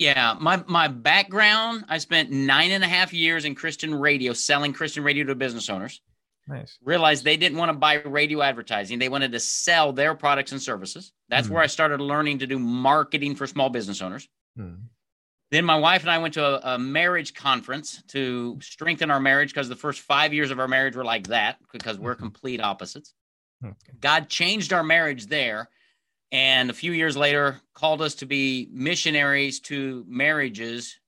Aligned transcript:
Yeah, 0.00 0.34
my 0.40 0.64
my 0.66 0.88
background, 0.88 1.84
I 1.86 1.98
spent 1.98 2.30
nine 2.30 2.70
and 2.70 2.82
a 2.82 2.88
half 2.88 3.12
years 3.12 3.44
in 3.44 3.54
Christian 3.54 3.94
radio, 3.94 4.32
selling 4.32 4.72
Christian 4.72 5.04
radio 5.04 5.24
to 5.24 5.34
business 5.34 5.68
owners. 5.68 6.00
Nice. 6.48 6.78
Realized 6.82 7.22
they 7.22 7.36
didn't 7.36 7.58
want 7.58 7.68
to 7.68 7.76
buy 7.76 7.96
radio 7.96 8.40
advertising; 8.40 8.98
they 8.98 9.10
wanted 9.10 9.32
to 9.32 9.40
sell 9.40 9.92
their 9.92 10.14
products 10.14 10.52
and 10.52 10.62
services. 10.62 11.12
That's 11.28 11.48
mm. 11.48 11.50
where 11.50 11.62
I 11.62 11.66
started 11.66 12.00
learning 12.00 12.38
to 12.38 12.46
do 12.46 12.58
marketing 12.58 13.36
for 13.36 13.46
small 13.46 13.68
business 13.68 14.00
owners. 14.00 14.26
Mm. 14.58 14.78
Then 15.50 15.66
my 15.66 15.76
wife 15.76 16.00
and 16.00 16.10
I 16.10 16.16
went 16.16 16.32
to 16.34 16.46
a, 16.46 16.76
a 16.76 16.78
marriage 16.78 17.34
conference 17.34 18.02
to 18.08 18.58
strengthen 18.62 19.10
our 19.10 19.20
marriage 19.20 19.50
because 19.50 19.68
the 19.68 19.76
first 19.76 20.00
five 20.00 20.32
years 20.32 20.50
of 20.50 20.58
our 20.58 20.68
marriage 20.68 20.96
were 20.96 21.04
like 21.04 21.26
that 21.26 21.58
because 21.72 21.98
we're 21.98 22.14
mm-hmm. 22.14 22.22
complete 22.22 22.60
opposites. 22.62 23.12
Okay. 23.62 23.74
God 24.00 24.30
changed 24.30 24.72
our 24.72 24.82
marriage 24.82 25.26
there 25.26 25.68
and 26.32 26.70
a 26.70 26.74
few 26.74 26.92
years 26.92 27.16
later 27.16 27.60
called 27.74 28.02
us 28.02 28.16
to 28.16 28.26
be 28.26 28.68
missionaries 28.72 29.60
to 29.60 30.04
marriages 30.08 30.98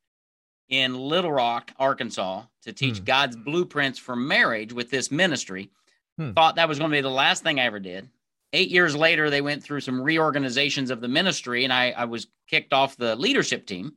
in 0.68 0.94
Little 0.94 1.32
Rock, 1.32 1.70
Arkansas, 1.78 2.44
to 2.62 2.72
teach 2.72 2.98
hmm. 2.98 3.04
God's 3.04 3.36
blueprints 3.36 3.98
for 3.98 4.16
marriage 4.16 4.72
with 4.72 4.90
this 4.90 5.10
ministry. 5.10 5.70
Hmm. 6.18 6.32
Thought 6.32 6.56
that 6.56 6.68
was 6.68 6.78
going 6.78 6.90
to 6.90 6.96
be 6.96 7.02
the 7.02 7.10
last 7.10 7.42
thing 7.42 7.60
I 7.60 7.64
ever 7.64 7.78
did. 7.78 8.08
Eight 8.54 8.70
years 8.70 8.94
later, 8.94 9.30
they 9.30 9.40
went 9.40 9.62
through 9.62 9.80
some 9.80 10.00
reorganizations 10.00 10.90
of 10.90 11.00
the 11.00 11.08
ministry, 11.08 11.64
and 11.64 11.72
I, 11.72 11.90
I 11.90 12.04
was 12.04 12.26
kicked 12.48 12.72
off 12.72 12.96
the 12.96 13.16
leadership 13.16 13.66
team. 13.66 13.94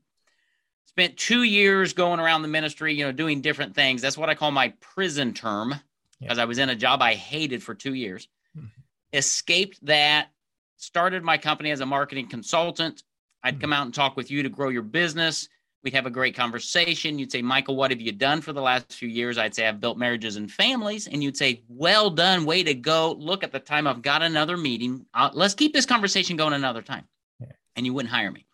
Spent 0.85 1.17
two 1.17 1.43
years 1.43 1.93
going 1.93 2.21
around 2.21 2.41
the 2.41 2.47
ministry, 2.47 2.93
you 2.93 3.03
know, 3.03 3.11
doing 3.11 3.41
different 3.41 3.75
things. 3.75 4.01
That's 4.01 4.17
what 4.17 4.29
I 4.29 4.35
call 4.35 4.51
my 4.51 4.73
prison 4.79 5.33
term, 5.33 5.75
because 6.21 6.37
yeah. 6.37 6.43
I 6.43 6.45
was 6.45 6.57
in 6.57 6.69
a 6.69 6.75
job 6.75 7.01
I 7.01 7.15
hated 7.15 7.63
for 7.63 7.73
two 7.73 7.93
years. 7.93 8.29
Hmm. 8.53 8.67
Escaped 9.11 9.85
that 9.85 10.29
started 10.77 11.23
my 11.23 11.37
company 11.37 11.71
as 11.71 11.81
a 11.81 11.85
marketing 11.85 12.27
consultant. 12.27 13.03
I'd 13.43 13.61
come 13.61 13.69
hmm. 13.69 13.73
out 13.73 13.85
and 13.85 13.93
talk 13.93 14.15
with 14.17 14.31
you 14.31 14.43
to 14.43 14.49
grow 14.49 14.69
your 14.69 14.81
business. 14.81 15.47
We'd 15.83 15.93
have 15.93 16.07
a 16.07 16.11
great 16.11 16.35
conversation. 16.35 17.19
You'd 17.19 17.31
say, 17.31 17.43
Michael, 17.43 17.75
what 17.75 17.91
have 17.91 18.01
you 18.01 18.11
done 18.11 18.41
for 18.41 18.53
the 18.53 18.61
last 18.61 18.91
few 18.93 19.07
years? 19.07 19.37
I'd 19.37 19.53
say, 19.53 19.67
I've 19.67 19.79
built 19.79 19.99
marriages 19.99 20.35
and 20.35 20.51
families. 20.51 21.05
And 21.07 21.23
you'd 21.23 21.37
say, 21.37 21.61
well 21.67 22.09
done, 22.09 22.45
way 22.45 22.63
to 22.63 22.73
go. 22.73 23.11
Look 23.11 23.43
at 23.43 23.51
the 23.51 23.59
time, 23.59 23.85
I've 23.85 24.01
got 24.01 24.23
another 24.23 24.57
meeting. 24.57 25.05
Uh, 25.13 25.29
let's 25.33 25.53
keep 25.53 25.73
this 25.73 25.85
conversation 25.85 26.37
going 26.37 26.53
another 26.53 26.81
time. 26.81 27.03
Yeah. 27.39 27.51
And 27.75 27.85
you 27.85 27.93
wouldn't 27.93 28.11
hire 28.11 28.31
me. 28.31 28.47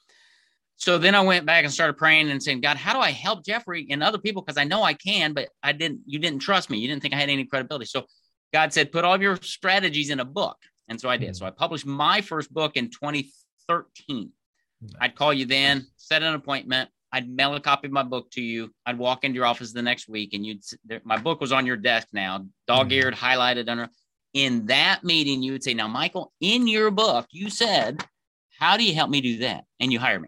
So 0.76 0.98
then 0.98 1.16
I 1.16 1.22
went 1.22 1.46
back 1.46 1.64
and 1.64 1.72
started 1.72 1.94
praying 1.94 2.30
and 2.32 2.44
saying, 2.44 2.60
God, 2.60 2.76
how 2.76 2.92
do 2.92 3.00
I 3.00 3.12
help 3.12 3.46
Jeffrey 3.46 3.88
and 3.92 4.04
other 4.04 4.18
people? 4.18 4.42
Because 4.42 4.58
I 4.58 4.66
know 4.66 4.84
I 4.84 4.94
can, 4.94 5.32
but 5.32 5.48
I 5.64 5.72
didn't, 5.72 6.02
you 6.08 6.20
didn't 6.20 6.40
trust 6.40 6.70
me. 6.70 6.80
You 6.80 6.90
didn't 6.90 7.02
think 7.02 7.14
I 7.14 7.18
had 7.18 7.30
any 7.30 7.46
credibility. 7.46 7.86
So 7.86 8.08
God 8.52 8.74
said, 8.74 8.92
put 8.92 9.06
all 9.06 9.14
of 9.14 9.22
your 9.22 9.38
strategies 9.38 10.10
in 10.10 10.20
a 10.20 10.26
book. 10.26 10.58
And 10.92 11.00
so 11.00 11.08
I 11.08 11.16
did. 11.16 11.38
So 11.38 11.46
I 11.46 11.52
published 11.52 11.86
my 11.86 12.20
first 12.20 12.54
book 12.54 12.76
in 12.76 12.90
2013. 12.90 14.30
Nice. 14.82 14.92
I'd 15.00 15.16
call 15.16 15.32
you 15.32 15.46
then, 15.46 15.88
set 15.96 16.22
an 16.22 16.34
appointment. 16.34 16.90
I'd 17.14 17.30
mail 17.30 17.56
a 17.56 17.62
copy 17.62 17.88
of 17.88 17.94
my 17.94 18.04
book 18.04 18.30
to 18.32 18.42
you. 18.42 18.74
I'd 18.86 18.98
walk 18.98 19.24
into 19.24 19.38
your 19.38 19.46
office 19.46 19.72
the 19.72 19.82
next 19.82 20.10
week, 20.10 20.34
and 20.34 20.46
you'd 20.46 20.64
my 21.06 21.18
book 21.18 21.40
was 21.40 21.54
on 21.54 21.66
your 21.66 21.78
desk 21.78 22.10
now, 22.12 22.46
dog-eared, 22.68 23.14
mm-hmm. 23.14 23.26
highlighted 23.26 23.70
under. 23.70 23.88
In 24.34 24.66
that 24.66 25.06
meeting, 25.06 25.42
you 25.42 25.54
would 25.54 25.64
say, 25.64 25.74
"Now, 25.74 25.88
Michael, 25.88 26.34
in 26.42 26.68
your 26.68 26.92
book, 26.92 27.28
you 27.32 27.50
said, 27.50 28.04
how 28.60 28.76
do 28.76 28.84
you 28.84 28.94
help 28.94 29.10
me 29.10 29.22
do 29.22 29.38
that?" 29.40 29.64
And 29.80 29.94
you 29.94 30.00
hire 30.00 30.20
me. 30.20 30.28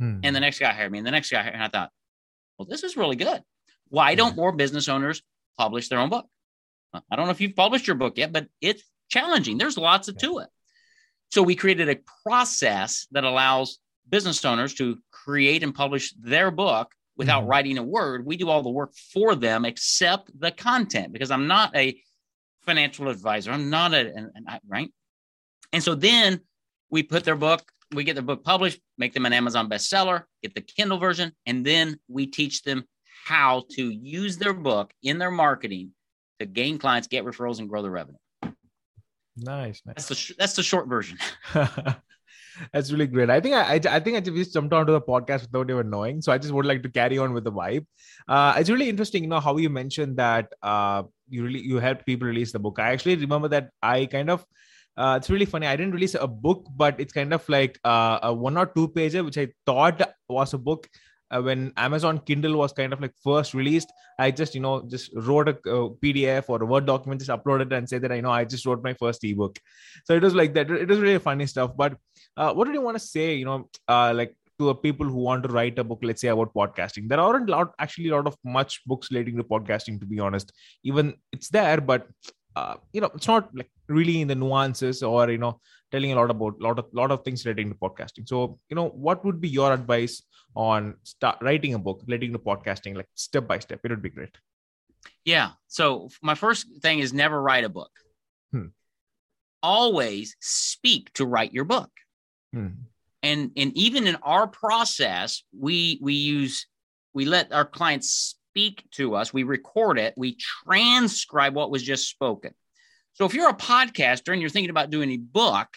Mm-hmm. 0.00 0.20
And 0.22 0.36
the 0.36 0.40
next 0.40 0.60
guy 0.60 0.72
hired 0.72 0.92
me, 0.92 0.98
and 0.98 1.06
the 1.06 1.10
next 1.10 1.30
guy, 1.30 1.42
hired, 1.42 1.54
and 1.54 1.64
I 1.64 1.68
thought, 1.68 1.90
"Well, 2.58 2.66
this 2.66 2.84
is 2.84 2.96
really 2.96 3.16
good. 3.16 3.42
Why 3.88 4.14
don't 4.14 4.36
more 4.36 4.52
business 4.52 4.88
owners 4.88 5.20
publish 5.58 5.88
their 5.88 5.98
own 5.98 6.10
book?" 6.10 6.26
I 7.10 7.16
don't 7.16 7.26
know 7.26 7.32
if 7.32 7.40
you've 7.40 7.56
published 7.56 7.88
your 7.88 7.96
book 7.96 8.18
yet, 8.18 8.32
but 8.32 8.46
it's 8.60 8.84
challenging. 9.08 9.58
There's 9.58 9.78
lots 9.78 10.08
of 10.08 10.18
to 10.18 10.38
it. 10.38 10.48
So 11.30 11.42
we 11.42 11.56
created 11.56 11.88
a 11.88 11.98
process 12.22 13.06
that 13.10 13.24
allows 13.24 13.78
business 14.08 14.44
owners 14.44 14.74
to 14.74 14.98
create 15.10 15.62
and 15.62 15.74
publish 15.74 16.14
their 16.20 16.50
book 16.50 16.92
without 17.16 17.42
mm-hmm. 17.42 17.50
writing 17.50 17.78
a 17.78 17.82
word. 17.82 18.24
We 18.24 18.36
do 18.36 18.48
all 18.48 18.62
the 18.62 18.70
work 18.70 18.92
for 19.12 19.34
them 19.34 19.64
except 19.64 20.30
the 20.38 20.50
content 20.50 21.12
because 21.12 21.30
I'm 21.30 21.46
not 21.46 21.74
a 21.74 21.98
financial 22.64 23.08
advisor. 23.08 23.52
I'm 23.52 23.70
not 23.70 23.94
a 23.94 24.12
an, 24.14 24.32
an, 24.34 24.60
right. 24.68 24.92
And 25.72 25.82
so 25.82 25.94
then 25.94 26.40
we 26.90 27.02
put 27.02 27.24
their 27.24 27.36
book, 27.36 27.62
we 27.92 28.04
get 28.04 28.14
their 28.14 28.22
book 28.22 28.44
published, 28.44 28.80
make 28.98 29.14
them 29.14 29.26
an 29.26 29.32
Amazon 29.32 29.68
bestseller, 29.68 30.24
get 30.42 30.54
the 30.54 30.60
Kindle 30.60 30.98
version, 30.98 31.32
and 31.46 31.64
then 31.64 31.98
we 32.08 32.26
teach 32.26 32.62
them 32.62 32.84
how 33.24 33.64
to 33.70 33.90
use 33.90 34.38
their 34.38 34.54
book 34.54 34.92
in 35.02 35.18
their 35.18 35.30
marketing 35.30 35.90
to 36.38 36.46
gain 36.46 36.78
clients, 36.78 37.08
get 37.08 37.24
referrals, 37.24 37.58
and 37.58 37.68
grow 37.68 37.82
their 37.82 37.90
revenue. 37.90 38.18
Nice, 39.36 39.82
nice. 39.84 39.94
That's 39.96 40.08
the 40.08 40.14
sh- 40.14 40.32
that's 40.38 40.54
the 40.54 40.62
short 40.62 40.88
version. 40.88 41.18
that's 42.72 42.90
really 42.90 43.06
great. 43.06 43.28
I 43.28 43.40
think 43.40 43.54
I, 43.54 43.74
I, 43.74 43.96
I 43.96 44.00
think 44.00 44.16
I 44.16 44.20
just 44.20 44.54
jumped 44.54 44.72
onto 44.72 44.92
the 44.92 45.00
podcast 45.00 45.42
without 45.42 45.70
even 45.70 45.90
knowing. 45.90 46.22
So 46.22 46.32
I 46.32 46.38
just 46.38 46.52
would 46.52 46.66
like 46.66 46.82
to 46.84 46.88
carry 46.88 47.18
on 47.18 47.32
with 47.32 47.44
the 47.44 47.52
vibe. 47.52 47.86
Uh, 48.28 48.54
it's 48.56 48.70
really 48.70 48.88
interesting, 48.88 49.22
you 49.24 49.28
know, 49.28 49.40
how 49.40 49.56
you 49.58 49.68
mentioned 49.68 50.16
that 50.16 50.52
uh, 50.62 51.02
you 51.28 51.44
really 51.44 51.60
you 51.60 51.78
helped 51.78 52.06
people 52.06 52.26
release 52.26 52.52
the 52.52 52.58
book. 52.58 52.78
I 52.78 52.92
actually 52.92 53.16
remember 53.16 53.48
that 53.48 53.70
I 53.82 54.06
kind 54.06 54.30
of 54.30 54.44
uh, 54.96 55.16
it's 55.18 55.28
really 55.28 55.44
funny. 55.44 55.66
I 55.66 55.76
didn't 55.76 55.92
release 55.92 56.14
a 56.14 56.26
book, 56.26 56.66
but 56.74 56.98
it's 56.98 57.12
kind 57.12 57.34
of 57.34 57.46
like 57.50 57.78
uh, 57.84 58.18
a 58.22 58.32
one 58.32 58.56
or 58.56 58.66
two 58.66 58.88
pager, 58.88 59.24
which 59.24 59.36
I 59.36 59.48
thought 59.66 60.00
was 60.28 60.54
a 60.54 60.58
book 60.58 60.88
uh, 61.30 61.40
when 61.40 61.72
Amazon 61.76 62.18
Kindle 62.20 62.56
was 62.56 62.72
kind 62.72 62.92
of 62.92 63.00
like 63.00 63.12
first 63.22 63.54
released, 63.54 63.92
I 64.18 64.30
just 64.30 64.54
you 64.54 64.60
know 64.60 64.82
just 64.88 65.10
wrote 65.14 65.48
a 65.48 65.52
uh, 65.52 65.88
PDF 66.02 66.44
or 66.48 66.62
a 66.62 66.66
Word 66.66 66.86
document, 66.86 67.20
just 67.20 67.30
uploaded 67.30 67.72
and 67.72 67.88
said 67.88 68.02
that 68.02 68.12
I 68.12 68.20
know 68.20 68.30
I 68.30 68.44
just 68.44 68.66
wrote 68.66 68.82
my 68.82 68.94
first 68.94 69.24
ebook. 69.24 69.58
So 70.04 70.14
it 70.14 70.22
was 70.22 70.34
like 70.34 70.54
that. 70.54 70.70
It 70.70 70.88
was 70.88 71.00
really 71.00 71.18
funny 71.18 71.46
stuff. 71.46 71.72
But 71.76 71.96
uh, 72.36 72.52
what 72.52 72.66
do 72.66 72.72
you 72.72 72.80
want 72.80 72.96
to 72.96 73.04
say? 73.04 73.34
You 73.34 73.44
know, 73.44 73.68
uh, 73.88 74.12
like 74.14 74.36
to 74.58 74.66
the 74.66 74.74
people 74.74 75.06
who 75.06 75.16
want 75.16 75.42
to 75.42 75.50
write 75.50 75.78
a 75.78 75.84
book, 75.84 76.00
let's 76.02 76.20
say 76.20 76.28
about 76.28 76.54
podcasting. 76.54 77.08
There 77.08 77.20
aren't 77.20 77.48
lot 77.48 77.72
actually 77.78 78.08
a 78.08 78.16
lot 78.16 78.26
of 78.26 78.36
much 78.44 78.82
books 78.86 79.10
relating 79.10 79.36
to 79.36 79.44
podcasting, 79.44 80.00
to 80.00 80.06
be 80.06 80.18
honest. 80.20 80.52
Even 80.84 81.14
it's 81.32 81.48
there, 81.48 81.80
but 81.80 82.06
uh, 82.54 82.76
you 82.92 83.00
know, 83.00 83.10
it's 83.14 83.28
not 83.28 83.54
like 83.54 83.70
really 83.88 84.20
in 84.20 84.28
the 84.28 84.34
nuances 84.34 85.02
or 85.02 85.30
you 85.30 85.38
know 85.38 85.60
telling 85.92 86.12
a 86.12 86.16
lot 86.16 86.30
about 86.30 86.60
lot 86.60 86.78
of 86.78 86.86
lot 86.92 87.10
of 87.10 87.24
things 87.24 87.44
relating 87.46 87.70
to 87.70 87.76
podcasting. 87.76 88.28
So, 88.28 88.58
you 88.68 88.76
know, 88.76 88.88
what 88.88 89.24
would 89.24 89.40
be 89.40 89.48
your 89.48 89.72
advice 89.72 90.22
on 90.54 90.94
start 91.02 91.38
writing 91.40 91.74
a 91.74 91.78
book, 91.78 92.02
relating 92.06 92.32
to 92.32 92.38
podcasting, 92.38 92.96
like 92.96 93.08
step 93.14 93.46
by 93.46 93.58
step? 93.58 93.80
It 93.84 93.90
would 93.90 94.02
be 94.02 94.10
great. 94.10 94.36
Yeah. 95.24 95.50
So 95.68 96.08
my 96.22 96.34
first 96.34 96.66
thing 96.82 96.98
is 96.98 97.12
never 97.12 97.40
write 97.40 97.64
a 97.64 97.68
book. 97.68 97.90
Hmm. 98.52 98.66
Always 99.62 100.36
speak 100.40 101.12
to 101.14 101.26
write 101.26 101.52
your 101.52 101.64
book. 101.64 101.90
Hmm. 102.52 102.68
And 103.22 103.50
and 103.56 103.76
even 103.76 104.06
in 104.06 104.16
our 104.16 104.46
process, 104.46 105.42
we 105.56 105.98
we 106.00 106.14
use 106.14 106.66
we 107.14 107.24
let 107.24 107.52
our 107.52 107.64
clients 107.64 108.36
speak 108.56 108.84
to 108.92 109.14
us, 109.14 109.32
we 109.32 109.42
record 109.42 109.98
it, 109.98 110.14
we 110.16 110.36
transcribe 110.36 111.54
what 111.54 111.70
was 111.70 111.82
just 111.82 112.08
spoken. 112.08 112.52
So 113.16 113.24
if 113.24 113.32
you're 113.32 113.48
a 113.48 113.54
podcaster 113.54 114.32
and 114.32 114.40
you're 114.42 114.50
thinking 114.50 114.70
about 114.70 114.90
doing 114.90 115.10
a 115.10 115.16
book, 115.16 115.68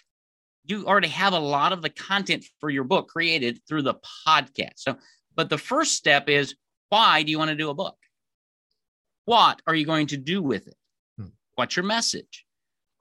you 0.65 0.85
already 0.85 1.07
have 1.07 1.31
a 1.31 1.39
lot 1.39 1.71
of 1.71 1.81
the 1.81 1.89
content 1.89 2.45
for 2.59 2.69
your 2.69 2.83
book 2.83 3.07
created 3.07 3.61
through 3.67 3.83
the 3.83 3.95
podcast. 4.27 4.73
So, 4.75 4.97
but 5.35 5.49
the 5.49 5.57
first 5.57 5.93
step 5.93 6.27
is 6.27 6.55
why 6.89 7.23
do 7.23 7.31
you 7.31 7.39
want 7.39 7.49
to 7.49 7.55
do 7.55 7.69
a 7.69 7.73
book? 7.73 7.95
What 9.23 9.61
are 9.65 9.73
you 9.73 9.85
going 9.85 10.07
to 10.07 10.17
do 10.17 10.43
with 10.43 10.67
it? 10.67 10.75
Hmm. 11.17 11.27
What's 11.55 11.77
your 11.77 11.85
message? 11.85 12.45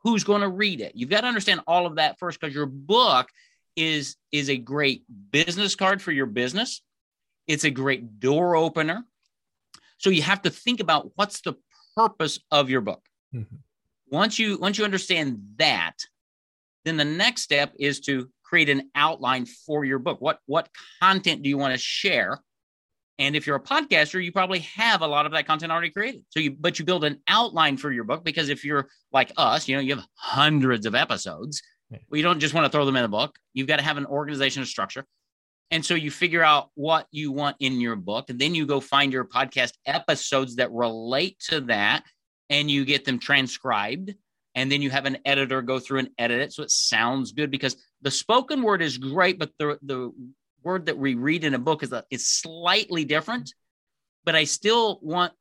Who's 0.05 0.23
going 0.23 0.43
to 0.43 0.49
read 0.49 0.81
it? 0.81 0.93
You've 0.95 1.11
got 1.11 1.23
to 1.23 1.27
understand 1.27 1.63
all 1.67 1.85
of 1.85 1.97
that 1.97 2.21
first 2.21 2.41
because 2.41 2.55
your 2.55 2.67
book 2.67 3.29
is 3.75 4.17
is 4.31 4.51
a 4.51 4.57
great 4.57 5.03
business 5.33 5.75
card 5.75 6.01
for 6.01 6.13
your 6.13 6.27
business. 6.27 6.81
It's 7.49 7.65
a 7.65 7.71
great 7.71 8.21
door 8.21 8.55
opener. 8.55 9.05
So 9.97 10.11
you 10.11 10.23
have 10.23 10.43
to 10.43 10.51
think 10.51 10.79
about 10.79 11.11
what's 11.17 11.41
the 11.41 11.57
purpose 11.97 12.39
of 12.53 12.71
your 12.71 12.83
book. 12.83 13.03
Mm-hmm. 13.35 13.57
Once 14.11 14.39
you 14.39 14.59
once 14.59 14.79
you 14.79 14.85
understand 14.85 15.41
that, 15.57 15.95
then 16.85 16.97
the 16.97 17.05
next 17.05 17.43
step 17.43 17.73
is 17.79 18.01
to 18.01 18.29
create 18.43 18.69
an 18.69 18.91
outline 18.95 19.47
for 19.47 19.85
your 19.85 19.99
book. 19.99 20.21
What 20.21 20.39
what 20.47 20.69
content 21.01 21.43
do 21.43 21.49
you 21.49 21.59
want 21.59 21.75
to 21.75 21.79
share? 21.79 22.41
And 23.19 23.35
if 23.35 23.47
you're 23.47 23.57
a 23.57 23.63
podcaster, 23.63 24.23
you 24.23 24.31
probably 24.31 24.61
have 24.61 25.03
a 25.03 25.07
lot 25.07 25.27
of 25.27 25.33
that 25.33 25.47
content 25.47 25.73
already 25.73 25.91
created. 25.91 26.23
So 26.31 26.41
you 26.41 26.53
but 26.59 26.79
you 26.79 26.85
build 26.85 27.05
an 27.05 27.21
outline 27.29 27.77
for 27.77 27.91
your 27.91 28.05
book 28.05 28.25
because 28.25 28.49
if 28.49 28.65
you're 28.65 28.89
like 29.13 29.33
us, 29.37 29.69
you 29.69 29.75
know, 29.75 29.83
you 29.83 29.97
have 29.97 30.05
hundreds 30.15 30.87
of 30.87 30.95
episodes. 30.95 31.63
Yeah. 31.91 31.99
Well, 32.09 32.17
you 32.17 32.23
don't 32.23 32.41
just 32.41 32.55
want 32.55 32.67
to 32.67 32.71
throw 32.71 32.85
them 32.85 32.97
in 32.97 33.05
a 33.05 33.09
book. 33.09 33.37
You've 33.55 33.67
got 33.67 33.79
to 33.79 33.83
have 33.83 33.97
an 33.97 34.07
organization 34.07 34.63
of 34.63 34.69
structure. 34.69 35.05
And 35.71 35.85
so 35.85 35.95
you 35.95 36.11
figure 36.11 36.43
out 36.43 36.71
what 36.75 37.07
you 37.11 37.31
want 37.31 37.57
in 37.61 37.81
your 37.81 37.97
book, 37.97 38.31
and 38.31 38.39
then 38.39 38.55
you 38.55 38.65
go 38.65 38.81
find 38.81 39.13
your 39.13 39.25
podcast 39.25 39.73
episodes 39.85 40.57
that 40.57 40.71
relate 40.73 41.39
to 41.49 41.61
that 41.63 42.05
and 42.51 42.71
you 42.71 42.85
get 42.85 43.05
them 43.05 43.19
transcribed 43.19 44.15
and 44.55 44.73
then 44.73 44.83
you 44.83 44.91
have 44.91 45.07
an 45.07 45.19
editor 45.25 45.63
go 45.63 45.79
through 45.79 46.01
and 46.01 46.11
edit 46.19 46.41
it 46.41 46.53
so 46.53 46.63
it 46.63 46.71
sounds 46.71 47.33
good 47.33 47.51
because 47.51 47.77
the 48.03 48.11
spoken 48.11 48.63
word 48.63 48.83
is 48.83 48.99
great 48.99 49.39
but 49.39 49.51
the 49.59 49.79
the 49.83 50.13
word 50.63 50.87
that 50.87 50.99
we 50.99 51.15
read 51.15 51.45
in 51.45 51.55
a 51.55 51.59
book 51.59 51.83
is 51.83 51.93
a, 51.93 52.05
is 52.11 52.27
slightly 52.27 53.05
different 53.05 53.53
but 54.25 54.35
i 54.35 54.45
still 54.45 54.99
want 55.03 55.33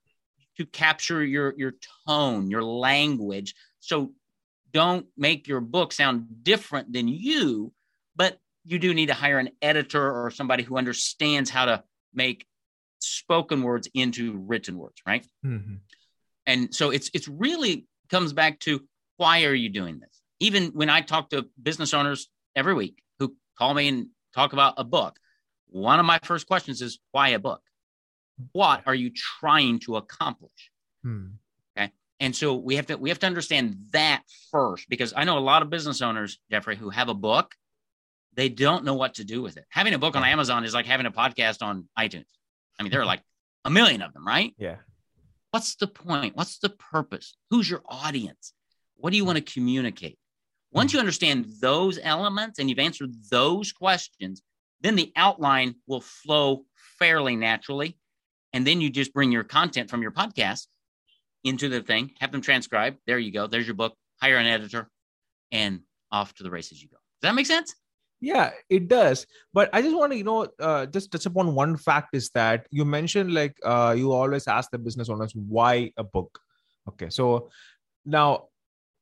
to 0.58 0.66
capture 0.66 1.24
your 1.24 1.54
your 1.58 1.74
tone 2.08 2.50
your 2.50 2.64
language 2.64 3.56
so 3.80 4.12
don't 4.74 5.06
make 5.18 5.48
your 5.48 5.62
book 5.62 5.94
sound 5.94 6.26
different 6.44 6.92
than 6.92 7.08
you 7.08 7.72
but 8.16 8.38
you 8.66 8.80
do 8.80 8.94
need 8.94 9.06
to 9.06 9.14
hire 9.14 9.40
an 9.40 9.50
editor 9.62 10.12
or 10.12 10.30
somebody 10.30 10.62
who 10.62 10.78
understands 10.78 11.50
how 11.50 11.66
to 11.66 11.84
make 12.14 12.46
spoken 13.00 13.64
words 13.64 13.88
into 13.94 14.38
written 14.38 14.78
words, 14.78 15.02
right? 15.06 15.26
Mm-hmm. 15.46 15.76
And 16.48 16.74
so 16.74 16.90
it's 16.90 17.12
it's 17.14 17.28
really 17.28 17.86
comes 18.10 18.34
back 18.34 18.60
to 18.62 18.82
why 19.18 19.44
are 19.44 19.54
you 19.54 19.70
doing 19.70 20.00
this? 20.00 20.22
Even 20.40 20.68
when 20.68 20.90
I 20.90 21.02
talk 21.02 21.30
to 21.32 21.48
business 21.62 21.94
owners 21.94 22.30
every 22.56 22.74
week 22.74 23.04
who 23.20 23.36
call 23.58 23.74
me 23.74 23.88
and 23.90 24.08
talk 24.34 24.54
about 24.54 24.76
a 24.78 24.84
book, 24.84 25.20
one 25.68 26.00
of 26.00 26.06
my 26.06 26.20
first 26.24 26.48
questions 26.48 26.82
is 26.82 27.00
why 27.12 27.30
a 27.30 27.40
book? 27.40 27.62
What 28.54 28.84
are 28.86 28.96
you 28.96 29.12
trying 29.12 29.80
to 29.80 29.98
accomplish? 29.98 30.72
Hmm. 31.04 31.26
Okay. 31.78 31.92
And 32.20 32.36
so 32.36 32.56
we 32.56 32.78
have 32.78 32.86
to 32.88 32.96
we 32.96 33.10
have 33.10 33.20
to 33.20 33.28
understand 33.28 33.76
that 33.92 34.24
first 34.52 34.88
because 34.90 35.14
I 35.16 35.26
know 35.26 35.38
a 35.38 35.40
lot 35.40 35.62
of 35.62 35.70
business 35.70 36.02
owners, 36.02 36.40
Jeffrey, 36.50 36.78
who 36.78 36.90
have 36.92 37.10
a 37.10 37.14
book, 37.14 37.56
they 38.36 38.48
don't 38.48 38.86
know 38.86 38.94
what 38.94 39.16
to 39.16 39.26
do 39.26 39.42
with 39.42 39.58
it. 39.58 39.66
Having 39.70 39.96
a 39.96 40.00
book 40.00 40.16
on 40.16 40.24
Amazon 40.24 40.64
is 40.64 40.74
like 40.74 40.86
having 40.86 41.08
a 41.08 41.12
podcast 41.12 41.62
on 41.62 41.90
iTunes. 42.00 42.26
I 42.80 42.84
mean, 42.84 42.92
there 42.92 43.02
are 43.02 43.06
like 43.06 43.24
a 43.66 43.70
million 43.70 44.02
of 44.02 44.14
them, 44.14 44.26
right? 44.26 44.54
Yeah. 44.58 44.78
What's 45.52 45.76
the 45.76 45.88
point? 45.88 46.36
What's 46.36 46.60
the 46.60 46.70
purpose? 46.70 47.36
Who's 47.50 47.70
your 47.70 47.82
audience? 47.88 48.54
What 48.96 49.12
do 49.12 49.18
you 49.18 49.26
want 49.26 49.38
to 49.38 49.54
communicate? 49.54 50.18
Once 50.72 50.94
you 50.94 51.00
understand 51.00 51.46
those 51.62 51.98
elements 52.02 52.60
and 52.60 52.70
you've 52.70 52.80
answered 52.80 53.12
those 53.32 53.72
questions, 53.72 54.42
then 54.82 54.96
the 54.96 55.12
outline 55.16 55.76
will 55.88 56.02
flow 56.02 56.66
fairly 57.00 57.36
naturally. 57.36 57.98
And 58.54 58.66
then 58.66 58.82
you 58.82 58.90
just 58.90 59.14
bring 59.14 59.32
your 59.32 59.44
content 59.44 59.90
from 59.90 60.02
your 60.02 60.12
podcast 60.12 60.68
into 61.44 61.70
the 61.70 61.82
thing, 61.82 62.12
have 62.20 62.32
them 62.32 62.42
transcribe. 62.42 62.98
There 63.06 63.20
you 63.20 63.32
go. 63.32 63.48
There's 63.48 63.66
your 63.68 63.76
book. 63.76 63.96
Hire 64.22 64.38
an 64.38 64.48
editor, 64.48 64.90
and 65.52 65.82
off 66.12 66.34
to 66.36 66.44
the 66.44 66.50
races 66.50 66.82
you 66.82 66.90
go. 66.90 66.98
Does 67.22 67.30
that 67.30 67.36
make 67.36 67.46
sense? 67.46 67.76
Yeah, 68.20 68.52
it 68.70 68.88
does. 68.88 69.28
But 69.54 69.70
I 69.74 69.82
just 69.82 69.96
want 69.96 70.12
to, 70.12 70.18
you 70.18 70.24
know, 70.24 70.48
uh, 70.60 70.88
just 70.88 71.12
touch 71.12 71.26
upon 71.26 71.54
one 71.54 71.78
fact 71.78 72.16
is 72.16 72.30
that 72.32 72.66
you 72.72 72.84
mentioned 72.84 73.34
like 73.34 73.56
uh, 73.64 73.94
you 73.98 74.12
always 74.12 74.48
ask 74.48 74.72
the 74.72 74.80
business 74.80 75.10
owners 75.10 75.34
why 75.36 75.92
a 75.98 76.04
book. 76.04 76.40
Okay, 76.90 77.10
so 77.10 77.50
now 78.06 78.46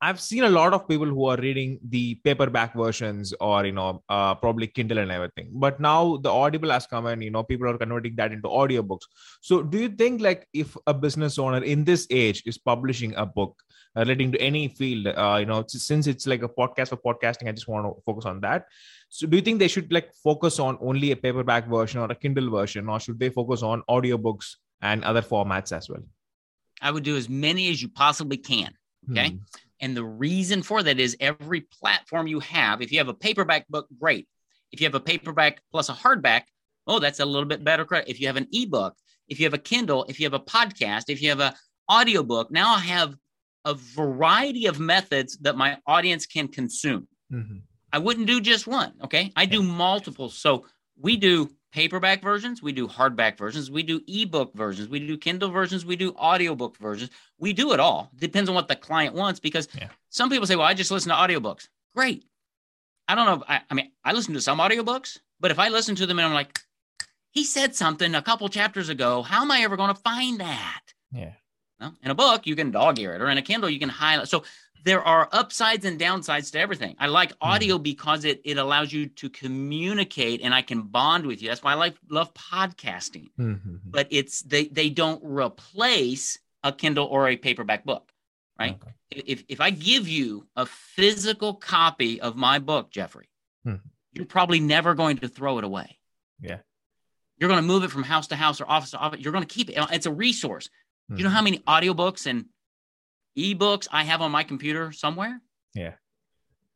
I've 0.01 0.19
seen 0.19 0.43
a 0.43 0.49
lot 0.49 0.73
of 0.73 0.87
people 0.87 1.07
who 1.07 1.25
are 1.27 1.37
reading 1.37 1.79
the 1.87 2.15
paperback 2.25 2.75
versions 2.75 3.33
or 3.39 3.65
you 3.65 3.71
know 3.71 4.03
uh, 4.09 4.35
probably 4.35 4.67
Kindle 4.67 4.97
and 4.97 5.11
everything. 5.11 5.49
But 5.53 5.79
now 5.79 6.17
the 6.17 6.29
Audible 6.29 6.71
has 6.71 6.85
come 6.85 7.05
and 7.05 7.23
you 7.23 7.31
know 7.31 7.43
people 7.43 7.69
are 7.69 7.77
converting 7.77 8.15
that 8.17 8.33
into 8.33 8.49
audiobooks. 8.49 9.07
So 9.41 9.63
do 9.63 9.77
you 9.79 9.89
think 9.89 10.19
like 10.21 10.45
if 10.53 10.75
a 10.87 10.93
business 10.93 11.39
owner 11.39 11.63
in 11.63 11.85
this 11.85 12.05
age 12.11 12.43
is 12.45 12.57
publishing 12.57 13.15
a 13.15 13.25
book 13.25 13.55
relating 13.95 14.31
to 14.31 14.41
any 14.41 14.67
field, 14.67 15.07
uh, 15.07 15.37
you 15.39 15.45
know, 15.45 15.63
since 15.67 16.07
it's 16.07 16.27
like 16.27 16.43
a 16.43 16.49
podcast 16.49 16.89
for 16.89 16.97
podcasting, 16.97 17.47
I 17.47 17.51
just 17.51 17.67
want 17.67 17.85
to 17.85 18.01
focus 18.05 18.25
on 18.25 18.41
that. 18.41 18.67
So 19.09 19.27
do 19.27 19.37
you 19.37 19.41
think 19.41 19.59
they 19.59 19.67
should 19.67 19.91
like 19.91 20.13
focus 20.23 20.59
on 20.59 20.77
only 20.81 21.11
a 21.11 21.15
paperback 21.15 21.67
version 21.67 22.01
or 22.01 22.11
a 22.11 22.15
Kindle 22.15 22.49
version, 22.49 22.89
or 22.89 22.99
should 22.99 23.19
they 23.19 23.29
focus 23.29 23.63
on 23.63 23.83
audiobooks 23.89 24.55
and 24.81 25.03
other 25.03 25.21
formats 25.21 25.71
as 25.71 25.89
well? 25.89 26.03
I 26.81 26.91
would 26.91 27.03
do 27.03 27.15
as 27.15 27.29
many 27.29 27.69
as 27.69 27.81
you 27.81 27.89
possibly 27.89 28.37
can. 28.37 28.73
Okay. 29.09 29.29
Hmm. 29.29 29.37
And 29.81 29.95
the 29.95 30.03
reason 30.03 30.61
for 30.63 30.83
that 30.83 30.99
is 30.99 31.15
every 31.19 31.61
platform 31.61 32.27
you 32.27 32.39
have, 32.39 32.81
if 32.81 32.91
you 32.91 32.97
have 32.97 33.07
a 33.07 33.13
paperback 33.13 33.67
book, 33.67 33.87
great. 33.99 34.27
If 34.71 34.81
you 34.81 34.87
have 34.87 34.95
a 34.95 34.99
paperback 34.99 35.61
plus 35.71 35.89
a 35.89 35.93
hardback, 35.93 36.43
oh, 36.87 36.99
that's 36.99 37.19
a 37.19 37.25
little 37.25 37.47
bit 37.47 37.63
better 37.63 37.85
credit. 37.85 38.09
If 38.09 38.19
you 38.19 38.27
have 38.27 38.37
an 38.37 38.47
ebook, 38.51 38.95
if 39.27 39.39
you 39.39 39.45
have 39.45 39.53
a 39.53 39.59
Kindle, 39.59 40.05
if 40.05 40.19
you 40.19 40.25
have 40.25 40.33
a 40.33 40.39
podcast, 40.39 41.05
if 41.07 41.21
you 41.21 41.29
have 41.29 41.39
a 41.39 41.53
audiobook, 41.91 42.51
now 42.51 42.75
I 42.75 42.79
have 42.79 43.15
a 43.65 43.73
variety 43.73 44.67
of 44.67 44.79
methods 44.79 45.37
that 45.39 45.57
my 45.57 45.77
audience 45.85 46.25
can 46.25 46.47
consume. 46.47 47.07
Mm-hmm. 47.31 47.57
I 47.91 47.97
wouldn't 47.97 48.27
do 48.27 48.39
just 48.39 48.67
one. 48.67 48.93
Okay. 49.03 49.31
I 49.35 49.45
do 49.45 49.63
multiple. 49.63 50.29
So 50.29 50.65
we 50.99 51.17
do 51.17 51.49
paperback 51.71 52.21
versions, 52.21 52.63
we 52.63 52.71
do 52.71 52.87
hardback 52.87 53.37
versions, 53.37 53.69
we 53.69 53.83
do 53.83 53.99
ebook 54.07 54.53
versions, 54.55 54.87
we 54.87 54.99
do 54.99 55.17
Kindle 55.17 55.49
versions, 55.49 55.85
we 55.85 55.97
do 55.97 56.13
audiobook 56.13 56.77
versions. 56.77 57.09
We 57.37 57.51
do 57.51 57.73
it 57.73 57.81
all. 57.81 58.11
Depends 58.15 58.49
on 58.49 58.55
what 58.55 58.69
the 58.69 58.77
client 58.77 59.13
wants 59.13 59.41
because 59.41 59.67
yeah. 59.77 59.89
some 60.09 60.29
people 60.29 60.47
say, 60.47 60.55
well, 60.55 60.65
I 60.65 60.73
just 60.73 60.89
listen 60.89 61.09
to 61.09 61.15
audiobooks. 61.15 61.67
Great. 61.93 62.23
I 63.09 63.15
don't 63.15 63.25
know. 63.25 63.33
If, 63.33 63.41
I, 63.49 63.61
I 63.69 63.73
mean, 63.73 63.91
I 64.05 64.13
listen 64.13 64.33
to 64.35 64.41
some 64.41 64.59
audiobooks, 64.59 65.19
but 65.41 65.51
if 65.51 65.59
I 65.59 65.67
listen 65.67 65.95
to 65.95 66.05
them 66.05 66.17
and 66.17 66.27
I'm 66.27 66.33
like, 66.33 66.57
he 67.31 67.43
said 67.43 67.75
something 67.75 68.15
a 68.15 68.21
couple 68.21 68.47
chapters 68.47 68.87
ago, 68.87 69.21
how 69.21 69.41
am 69.41 69.51
I 69.51 69.59
ever 69.61 69.75
going 69.75 69.93
to 69.93 70.01
find 70.01 70.39
that? 70.39 70.81
Yeah. 71.11 71.33
Well, 71.79 71.95
in 72.01 72.11
a 72.11 72.15
book, 72.15 72.47
you 72.47 72.55
can 72.55 72.71
dog 72.71 72.99
ear 72.99 73.15
it, 73.15 73.21
or 73.21 73.29
in 73.29 73.37
a 73.37 73.41
Kindle, 73.41 73.69
you 73.69 73.79
can 73.79 73.89
highlight. 73.89 74.29
So 74.29 74.43
there 74.85 75.03
are 75.03 75.27
upsides 75.31 75.83
and 75.83 75.99
downsides 75.99 76.51
to 76.51 76.59
everything. 76.59 76.95
I 76.99 77.07
like 77.07 77.31
hmm. 77.31 77.37
audio 77.41 77.77
because 77.77 78.23
it 78.23 78.41
it 78.45 78.57
allows 78.57 78.93
you 78.93 79.07
to 79.07 79.29
communicate 79.29 80.41
and 80.41 80.53
I 80.53 80.61
can 80.61 80.83
bond 80.83 81.25
with 81.25 81.41
you. 81.41 81.49
That's 81.49 81.63
why 81.63 81.71
I 81.71 81.75
like 81.75 81.95
love 82.09 82.33
podcasting. 82.33 83.29
Mm-hmm. 83.37 83.75
But 83.85 84.07
it's 84.11 84.41
they 84.43 84.67
they 84.67 84.89
don't 84.89 85.21
replace 85.23 86.37
a 86.63 86.71
Kindle 86.71 87.07
or 87.07 87.27
a 87.27 87.35
paperback 87.35 87.83
book, 87.83 88.11
right? 88.57 88.75
Okay. 88.75 88.91
If 89.11 89.43
if 89.49 89.59
I 89.59 89.71
give 89.71 90.07
you 90.07 90.47
a 90.55 90.65
physical 90.65 91.55
copy 91.55 92.21
of 92.21 92.35
my 92.35 92.59
book, 92.59 92.91
Jeffrey, 92.91 93.29
mm. 93.67 93.81
you're 94.13 94.25
probably 94.25 94.59
never 94.59 94.93
going 94.93 95.17
to 95.17 95.27
throw 95.27 95.57
it 95.57 95.63
away. 95.63 95.97
Yeah. 96.39 96.59
You're 97.37 97.49
going 97.49 97.61
to 97.61 97.67
move 97.67 97.83
it 97.83 97.91
from 97.91 98.03
house 98.03 98.27
to 98.27 98.35
house 98.35 98.61
or 98.61 98.69
office 98.69 98.91
to 98.91 98.97
office. 98.97 99.19
You're 99.19 99.33
going 99.33 99.43
to 99.43 99.53
keep 99.53 99.69
it. 99.69 99.77
It's 99.91 100.05
a 100.05 100.11
resource. 100.11 100.69
Mm. 101.11 101.17
You 101.17 101.23
know 101.23 101.29
how 101.29 101.41
many 101.41 101.59
audiobooks 101.59 102.25
and 102.25 102.45
ebooks 103.37 103.87
I 103.91 104.03
have 104.03 104.21
on 104.21 104.31
my 104.31 104.43
computer 104.43 104.91
somewhere. 104.91 105.41
Yeah. 105.73 105.93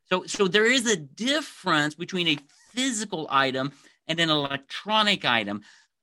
So 0.05 0.25
so 0.25 0.47
there 0.47 0.65
is 0.65 0.87
a 0.87 0.95
difference 0.95 1.95
between 1.95 2.27
a 2.27 2.37
physical 2.73 3.27
item 3.29 3.71
and 4.07 4.19
an 4.19 4.29
electronic 4.29 5.25
item, 5.25 5.61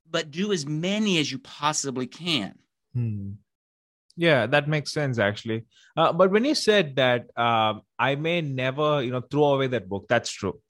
but 0.09 0.31
do 0.31 0.53
as 0.53 0.67
many 0.67 1.19
as 1.19 1.31
you 1.31 1.39
possibly 1.39 2.07
can. 2.07 2.55
Hmm. 2.95 3.33
Yeah, 4.17 4.47
that 4.47 4.69
makes 4.69 4.93
sense 4.93 5.19
actually. 5.19 5.67
Uh, 5.97 6.13
but 6.13 6.31
when 6.31 6.45
you 6.45 6.55
said 6.55 6.97
that 6.97 7.27
um, 7.37 7.83
I 7.99 8.15
may 8.15 8.41
never, 8.41 9.03
you 9.03 9.11
know, 9.11 9.21
throw 9.21 9.55
away 9.55 9.67
that 9.69 9.89
book, 9.89 10.07
that's 10.09 10.31
true. 10.31 10.61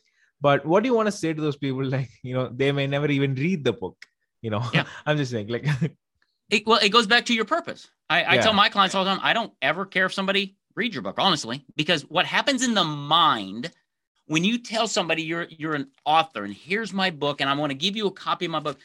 But 0.41 0.67
what 0.67 0.82
do 0.82 0.88
you 0.88 0.94
want 0.94 1.06
to 1.06 1.12
say 1.12 1.32
to 1.32 1.41
those 1.41 1.56
people? 1.56 1.85
Like, 1.97 2.11
you 2.23 2.35
know, 2.35 2.50
they 2.53 2.73
may 2.73 2.87
never 2.87 3.06
even 3.08 3.35
read 3.35 3.64
the 3.64 3.73
book. 3.73 3.97
You 4.43 4.50
know, 4.50 4.62
yeah. 4.75 4.85
I'm 5.06 5.17
just 5.17 5.31
saying, 5.31 5.49
like, 5.49 5.67
it, 6.50 6.66
well, 6.66 6.78
it 6.82 6.90
goes 6.90 7.06
back 7.06 7.26
to 7.26 7.34
your 7.34 7.44
purpose. 7.44 7.88
I, 8.08 8.37
I 8.37 8.38
tell 8.38 8.52
my 8.52 8.69
clients 8.69 8.94
all 8.94 9.04
the 9.04 9.10
time, 9.10 9.20
I 9.22 9.32
don't 9.32 9.52
ever 9.60 9.84
care 9.84 10.06
if 10.06 10.14
somebody 10.14 10.56
reads 10.76 10.94
your 10.94 11.02
book, 11.02 11.16
honestly, 11.19 11.64
because 11.75 12.02
what 12.02 12.25
happens 12.25 12.62
in 12.62 12.75
the 12.75 12.84
mind 12.84 13.72
when 14.26 14.44
you 14.44 14.58
tell 14.58 14.88
somebody 14.88 15.22
you're 15.22 15.46
you're 15.50 15.75
an 15.75 15.88
author 16.04 16.44
and 16.44 16.54
here's 16.54 16.93
my 16.93 17.10
book 17.10 17.40
and 17.40 17.48
I 17.48 17.54
want 17.54 17.70
to 17.70 17.76
give 17.76 17.96
you 17.96 18.06
a 18.06 18.12
copy 18.12 18.44
of 18.44 18.50
my 18.50 18.60
book, 18.60 18.78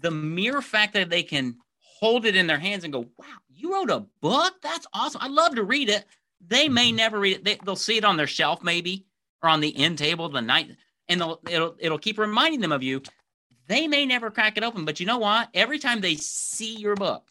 the 0.00 0.10
mere 0.10 0.62
fact 0.62 0.94
that 0.94 1.10
they 1.10 1.22
can 1.22 1.56
hold 1.80 2.26
it 2.26 2.36
in 2.36 2.46
their 2.46 2.58
hands 2.58 2.84
and 2.84 2.92
go, 2.92 3.06
"Wow, 3.16 3.26
you 3.48 3.72
wrote 3.72 3.90
a 3.90 4.06
book? 4.20 4.54
That's 4.62 4.86
awesome! 4.92 5.20
I 5.22 5.28
love 5.28 5.54
to 5.56 5.64
read 5.64 5.88
it." 5.88 6.04
They 6.46 6.68
may 6.68 6.88
mm-hmm. 6.88 6.96
never 6.96 7.18
read 7.18 7.36
it. 7.38 7.44
They, 7.44 7.58
they'll 7.64 7.76
see 7.76 7.96
it 7.96 8.04
on 8.04 8.16
their 8.16 8.26
shelf, 8.26 8.62
maybe, 8.62 9.06
or 9.42 9.48
on 9.48 9.60
the 9.60 9.76
end 9.76 9.98
table 9.98 10.28
the 10.28 10.42
night, 10.42 10.76
and 11.08 11.20
they'll, 11.20 11.40
it'll 11.48 11.76
it'll 11.78 11.98
keep 11.98 12.18
reminding 12.18 12.60
them 12.60 12.72
of 12.72 12.82
you. 12.82 13.02
They 13.68 13.88
may 13.88 14.06
never 14.06 14.30
crack 14.30 14.56
it 14.56 14.64
open, 14.64 14.84
but 14.84 15.00
you 15.00 15.06
know 15.06 15.18
what? 15.18 15.48
Every 15.54 15.78
time 15.78 16.00
they 16.00 16.14
see 16.16 16.76
your 16.76 16.94
book, 16.94 17.28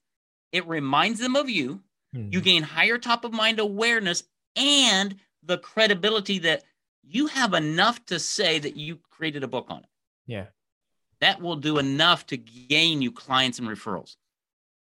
it 0.51 0.67
reminds 0.67 1.19
them 1.19 1.35
of 1.35 1.49
you. 1.49 1.81
Hmm. 2.13 2.29
You 2.31 2.41
gain 2.41 2.63
higher 2.63 2.97
top 2.97 3.23
of 3.25 3.33
mind 3.33 3.59
awareness 3.59 4.23
and 4.55 5.15
the 5.43 5.57
credibility 5.57 6.39
that 6.39 6.63
you 7.03 7.27
have 7.27 7.53
enough 7.53 8.05
to 8.07 8.19
say 8.19 8.59
that 8.59 8.75
you 8.75 8.99
created 9.09 9.43
a 9.43 9.47
book 9.47 9.67
on 9.69 9.79
it. 9.79 9.89
Yeah. 10.25 10.45
That 11.21 11.41
will 11.41 11.55
do 11.55 11.77
enough 11.77 12.25
to 12.27 12.37
gain 12.37 13.01
you 13.01 13.11
clients 13.11 13.59
and 13.59 13.67
referrals. 13.67 14.15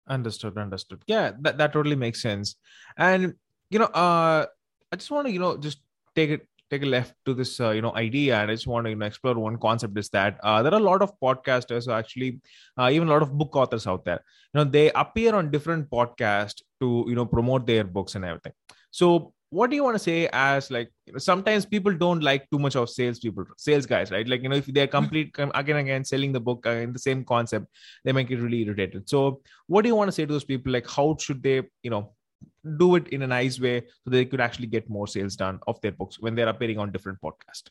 Understood. 0.09 0.57
Understood. 0.57 1.03
Yeah, 1.07 1.33
that, 1.41 1.59
that 1.59 1.73
totally 1.73 1.97
makes 1.97 2.23
sense. 2.23 2.57
And, 2.97 3.35
you 3.71 3.79
know, 3.79 3.87
uh, 3.87 4.47
I 4.91 4.97
just 4.97 5.11
want 5.11 5.27
to, 5.27 5.33
you 5.33 5.39
know, 5.39 5.57
just 5.57 5.81
take 6.15 6.31
it 6.31 6.49
take 6.71 6.83
a 6.83 6.87
left 6.87 7.15
to 7.25 7.35
this 7.35 7.61
uh, 7.61 7.71
you 7.71 7.83
know 7.83 7.95
idea 7.95 8.37
and 8.39 8.51
i 8.51 8.55
just 8.55 8.67
want 8.67 8.85
to 8.85 8.91
you 8.91 8.97
know 8.97 9.07
explore 9.07 9.35
one 9.35 9.57
concept 9.57 9.99
is 9.99 10.09
that 10.11 10.39
uh, 10.43 10.63
there 10.63 10.73
are 10.73 10.81
a 10.81 10.91
lot 10.91 11.03
of 11.03 11.13
podcasters 11.21 11.93
actually 11.93 12.41
uh, 12.79 12.91
even 12.91 13.09
a 13.09 13.11
lot 13.11 13.23
of 13.23 13.37
book 13.37 13.57
authors 13.57 13.87
out 13.87 14.05
there. 14.05 14.23
You 14.53 14.59
know 14.59 14.65
they 14.65 14.91
appear 14.93 15.35
on 15.35 15.51
different 15.51 15.91
podcasts 15.91 16.63
to 16.81 17.05
you 17.09 17.15
know 17.15 17.27
promote 17.27 17.67
their 17.67 17.85
books 17.85 18.15
and 18.15 18.25
everything. 18.25 18.53
So 18.91 19.33
what 19.51 19.71
do 19.71 19.77
you 19.77 19.83
want 19.83 19.95
to 19.95 19.99
say 19.99 20.29
as 20.31 20.71
like 20.71 20.91
you 21.07 21.15
know, 21.15 21.19
sometimes 21.19 21.65
people 21.65 21.95
don't 21.95 22.23
like 22.23 22.49
too 22.51 22.59
much 22.59 22.77
of 22.77 22.91
sales 22.91 23.19
people 23.19 23.45
sales 23.57 23.87
guys 23.87 24.11
right? 24.11 24.29
Like 24.29 24.43
you 24.43 24.49
know 24.49 24.57
if 24.57 24.67
they're 24.67 24.87
hmm. 24.87 24.99
complete 24.99 25.35
again 25.39 25.77
again 25.77 26.05
selling 26.05 26.33
the 26.33 26.41
book 26.41 26.67
uh, 26.67 26.71
in 26.71 26.93
the 26.93 26.99
same 26.99 27.25
concept 27.25 27.67
they 28.05 28.13
make 28.13 28.31
it 28.31 28.41
really 28.41 28.63
irritated. 28.63 29.09
So 29.09 29.41
what 29.67 29.83
do 29.83 29.89
you 29.89 29.97
want 29.97 30.09
to 30.09 30.13
say 30.13 30.27
to 30.27 30.33
those 30.33 30.45
people? 30.45 30.73
Like 30.73 30.89
how 30.89 31.17
should 31.19 31.43
they 31.43 31.63
you 31.83 31.91
know 31.91 32.13
do 32.77 32.97
it 32.97 33.09
in 33.09 33.23
a 33.23 33.27
nice 33.27 33.61
way 33.61 33.81
so 33.81 34.11
they 34.11 34.25
could 34.25 34.41
actually 34.41 34.67
get 34.67 34.89
more 34.89 35.07
sales 35.07 35.37
done 35.37 35.59
of 35.67 35.81
their 35.81 35.93
books 35.93 36.21
when 36.21 36.35
they're 36.35 36.49
appearing 36.49 36.79
on 36.79 36.91
different 36.91 37.21
podcasts 37.21 37.71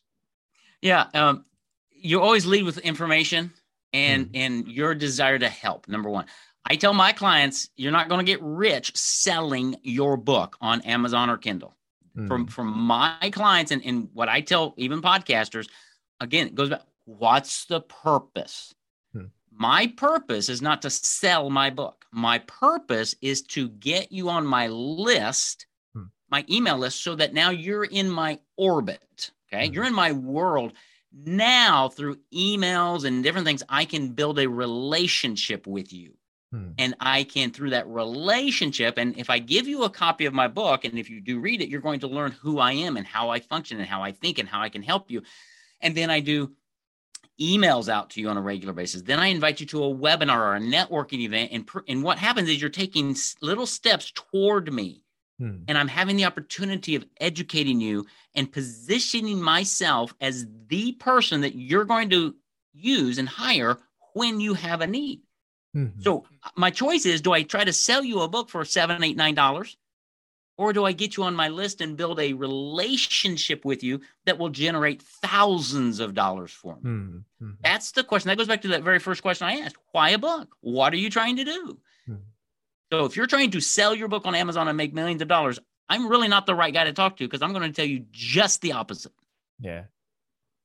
yeah 0.82 1.08
um, 1.14 1.46
you 1.92 2.22
always 2.22 2.46
lead 2.46 2.64
with 2.64 2.78
information 2.80 3.52
and 3.94 4.28
mm. 4.28 4.32
and 4.36 4.68
your 4.68 4.96
desire 4.96 5.40
to 5.40 5.50
help 5.50 5.88
number 5.88 6.10
one 6.10 6.26
i 6.66 6.76
tell 6.76 6.94
my 6.94 7.12
clients 7.12 7.70
you're 7.76 7.92
not 7.92 8.10
going 8.10 8.26
to 8.26 8.32
get 8.32 8.42
rich 8.42 8.96
selling 8.96 9.76
your 9.84 10.18
book 10.18 10.58
on 10.62 10.82
amazon 10.82 11.30
or 11.30 11.38
kindle 11.38 11.76
mm. 12.18 12.28
from 12.28 12.48
from 12.48 12.68
my 12.68 13.30
clients 13.32 13.72
and, 13.72 13.84
and 13.86 14.10
what 14.14 14.30
i 14.30 14.42
tell 14.42 14.74
even 14.78 15.02
podcasters 15.02 15.68
again, 16.20 16.48
it 16.48 16.56
goes 16.56 16.70
back. 16.70 16.82
What's 17.06 17.66
the 17.66 17.82
purpose? 17.82 18.74
My 19.58 19.88
purpose 19.88 20.50
is 20.50 20.62
not 20.62 20.84
to 20.84 20.90
sell 20.90 21.50
my 21.50 21.70
book. 21.72 22.06
My 22.12 22.40
purpose 22.40 23.16
is 23.22 23.42
to 23.44 23.70
get 23.70 24.12
you 24.12 24.30
on 24.30 24.46
my 24.46 24.68
list, 24.68 25.66
hmm. 25.94 26.04
my 26.30 26.46
email 26.50 26.78
list, 26.78 27.04
so 27.04 27.16
that 27.16 27.34
now 27.34 27.50
you're 27.50 27.84
in 27.84 28.10
my 28.10 28.40
orbit. 28.56 29.32
Okay. 29.52 29.68
Hmm. 29.68 29.74
You're 29.74 29.86
in 29.86 29.96
my 29.96 30.12
world. 30.12 30.74
Now, 31.12 31.90
through 31.90 32.20
emails 32.34 33.06
and 33.06 33.24
different 33.24 33.48
things, 33.48 33.64
I 33.68 33.86
can 33.86 34.10
build 34.10 34.38
a 34.38 34.48
relationship 34.48 35.66
with 35.66 35.92
you. 35.92 36.14
Hmm. 36.52 36.72
And 36.78 36.96
I 37.00 37.24
can, 37.24 37.52
through 37.52 37.72
that 37.72 37.88
relationship, 37.88 38.98
and 38.98 39.18
if 39.18 39.30
I 39.30 39.40
give 39.40 39.68
you 39.68 39.84
a 39.84 39.90
copy 39.90 40.26
of 40.26 40.34
my 40.34 40.48
book, 40.48 40.86
and 40.86 41.00
if 41.00 41.10
you 41.10 41.20
do 41.20 41.40
read 41.40 41.62
it, 41.62 41.70
you're 41.70 41.82
going 41.82 42.02
to 42.02 42.08
learn 42.08 42.32
who 42.32 42.60
I 42.60 42.74
am 42.74 42.96
and 42.96 43.08
how 43.08 43.30
I 43.30 43.40
function 43.40 43.80
and 43.80 43.90
how 43.90 44.04
I 44.04 44.12
think 44.12 44.38
and 44.38 44.48
how 44.48 44.62
I 44.62 44.70
can 44.70 44.84
help 44.84 45.10
you. 45.10 45.24
And 45.82 45.96
then 45.96 46.10
I 46.10 46.20
do 46.20 46.52
emails 47.40 47.90
out 47.90 48.10
to 48.12 48.22
you 48.22 48.30
on 48.30 48.38
a 48.38 48.42
regular 48.42 48.74
basis. 48.74 49.02
Then 49.02 49.20
I 49.20 49.28
invite 49.28 49.60
you 49.60 49.66
to 49.68 49.84
a 49.84 49.94
webinar 49.94 50.38
or 50.40 50.56
a 50.56 50.60
networking 50.60 51.20
event. 51.20 51.52
And, 51.52 51.70
and 51.88 52.04
what 52.04 52.18
happens 52.18 52.50
is 52.50 52.60
you're 52.60 52.70
taking 52.70 53.16
little 53.42 53.66
steps 53.66 54.12
toward 54.12 54.72
me. 54.72 55.04
Hmm. 55.40 55.58
And 55.68 55.78
I'm 55.78 55.88
having 55.88 56.16
the 56.16 56.26
opportunity 56.26 56.96
of 56.96 57.06
educating 57.20 57.80
you 57.80 58.08
and 58.34 58.52
positioning 58.52 59.42
myself 59.42 60.14
as 60.20 60.48
the 60.68 60.94
person 60.94 61.42
that 61.42 61.56
you're 61.56 61.86
going 61.86 62.10
to 62.10 62.36
use 62.74 63.18
and 63.18 63.30
hire 63.30 63.78
when 64.14 64.40
you 64.40 64.56
have 64.56 64.82
a 64.82 64.88
need. 64.88 65.22
Mm-hmm. 65.76 66.02
So 66.02 66.26
uh, 66.44 66.50
my 66.56 66.72
choice 66.72 67.06
is: 67.06 67.22
do 67.22 67.34
I 67.34 67.44
try 67.44 67.64
to 67.64 67.74
sell 67.74 68.04
you 68.04 68.22
a 68.22 68.28
book 68.28 68.50
for 68.50 68.66
seven, 68.66 69.04
eight, 69.04 69.16
nine 69.16 69.36
dollars, 69.36 69.78
or 70.58 70.74
do 70.74 70.86
I 70.86 70.92
get 70.92 71.16
you 71.16 71.24
on 71.24 71.36
my 71.36 71.50
list 71.50 71.82
and 71.82 71.96
build 71.96 72.20
a 72.20 72.34
relationship 72.34 73.64
with 73.64 73.84
you 73.84 74.02
that 74.26 74.40
will 74.40 74.50
generate 74.50 75.02
thousands 75.02 76.00
of 76.00 76.16
dollars 76.16 76.52
for 76.52 76.76
me? 76.76 76.82
Mm-hmm. 76.90 77.52
That's 77.62 77.92
the 77.92 78.04
question. 78.04 78.30
That 78.30 78.38
goes 78.38 78.48
back 78.48 78.62
to 78.64 78.70
that 78.70 78.84
very 78.84 79.00
first 79.00 79.22
question 79.22 79.48
I 79.48 79.60
asked: 79.60 79.78
Why 79.92 80.10
a 80.10 80.18
book? 80.18 80.50
What 80.62 80.94
are 80.94 80.98
you 80.98 81.10
trying 81.10 81.36
to 81.38 81.44
do? 81.44 81.80
Mm-hmm. 82.10 82.22
So 82.92 83.06
if 83.06 83.16
you're 83.16 83.28
trying 83.28 83.52
to 83.52 83.62
sell 83.62 83.94
your 83.94 84.08
book 84.08 84.26
on 84.26 84.34
Amazon 84.34 84.68
and 84.68 84.78
make 84.78 84.94
millions 84.94 85.22
of 85.22 85.28
dollars, 85.28 85.60
I'm 85.90 86.08
really 86.08 86.28
not 86.28 86.46
the 86.46 86.56
right 86.56 86.74
guy 86.74 86.86
to 86.86 86.94
talk 86.94 87.18
to 87.18 87.26
because 87.26 87.42
I'm 87.42 87.54
going 87.54 87.64
to 87.70 87.74
tell 87.74 87.86
you 87.86 88.06
just 88.12 88.62
the 88.62 88.74
opposite. 88.74 89.14
Yeah, 89.60 89.84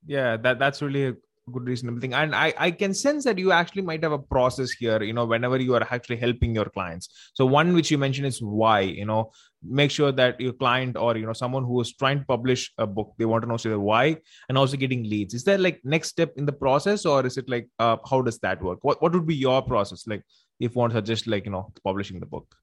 yeah, 0.07 0.37
that 0.39 0.59
that's 0.59 0.81
really 0.81 1.07
a 1.09 1.17
good 1.51 1.67
reasonable 1.67 2.01
thing 2.01 2.15
and 2.15 2.35
i 2.37 2.55
i 2.57 2.71
can 2.71 2.95
sense 2.95 3.25
that 3.25 3.37
you 3.37 3.51
actually 3.51 3.83
might 3.83 4.03
have 4.03 4.13
a 4.13 4.19
process 4.19 4.71
here 4.71 5.03
you 5.03 5.13
know 5.13 5.25
whenever 5.25 5.57
you 5.61 5.75
are 5.75 5.87
actually 5.91 6.17
helping 6.17 6.55
your 6.55 6.67
clients. 6.67 7.09
So 7.35 7.47
one 7.47 7.73
which 7.75 7.91
you 7.91 7.99
mentioned 7.99 8.27
is 8.27 8.41
why 8.41 8.81
you 8.81 9.05
know 9.05 9.33
make 9.63 9.91
sure 9.91 10.13
that 10.13 10.41
your 10.41 10.53
client 10.53 10.97
or 10.97 11.17
you 11.17 11.27
know 11.27 11.33
someone 11.33 11.65
who 11.65 11.81
is 11.81 11.93
trying 11.95 12.21
to 12.21 12.25
publish 12.27 12.73
a 12.79 12.87
book 12.87 13.13
they 13.19 13.25
want 13.25 13.43
to 13.43 13.49
know 13.49 13.57
the 13.57 13.79
why 13.79 14.17
and 14.49 14.59
also 14.59 14.77
getting 14.77 15.05
leads. 15.05 15.35
Is 15.35 15.45
there 15.45 15.59
like 15.59 15.81
next 15.85 16.09
step 16.09 16.33
in 16.37 16.47
the 16.47 16.53
process 16.53 17.07
or 17.07 17.25
is 17.27 17.37
it 17.37 17.49
like 17.49 17.69
uh, 17.79 17.97
how 18.09 18.23
does 18.23 18.39
that 18.41 18.63
work? 18.63 18.79
What, 18.83 19.03
what 19.03 19.13
would 19.13 19.27
be 19.27 19.35
your 19.35 19.63
process 19.63 20.07
like 20.07 20.23
if 20.61 20.75
one 20.75 20.91
suggest 20.91 21.27
like 21.27 21.45
you 21.45 21.53
know 21.53 21.73
publishing 21.85 22.21
the 22.21 22.27
book? 22.27 22.55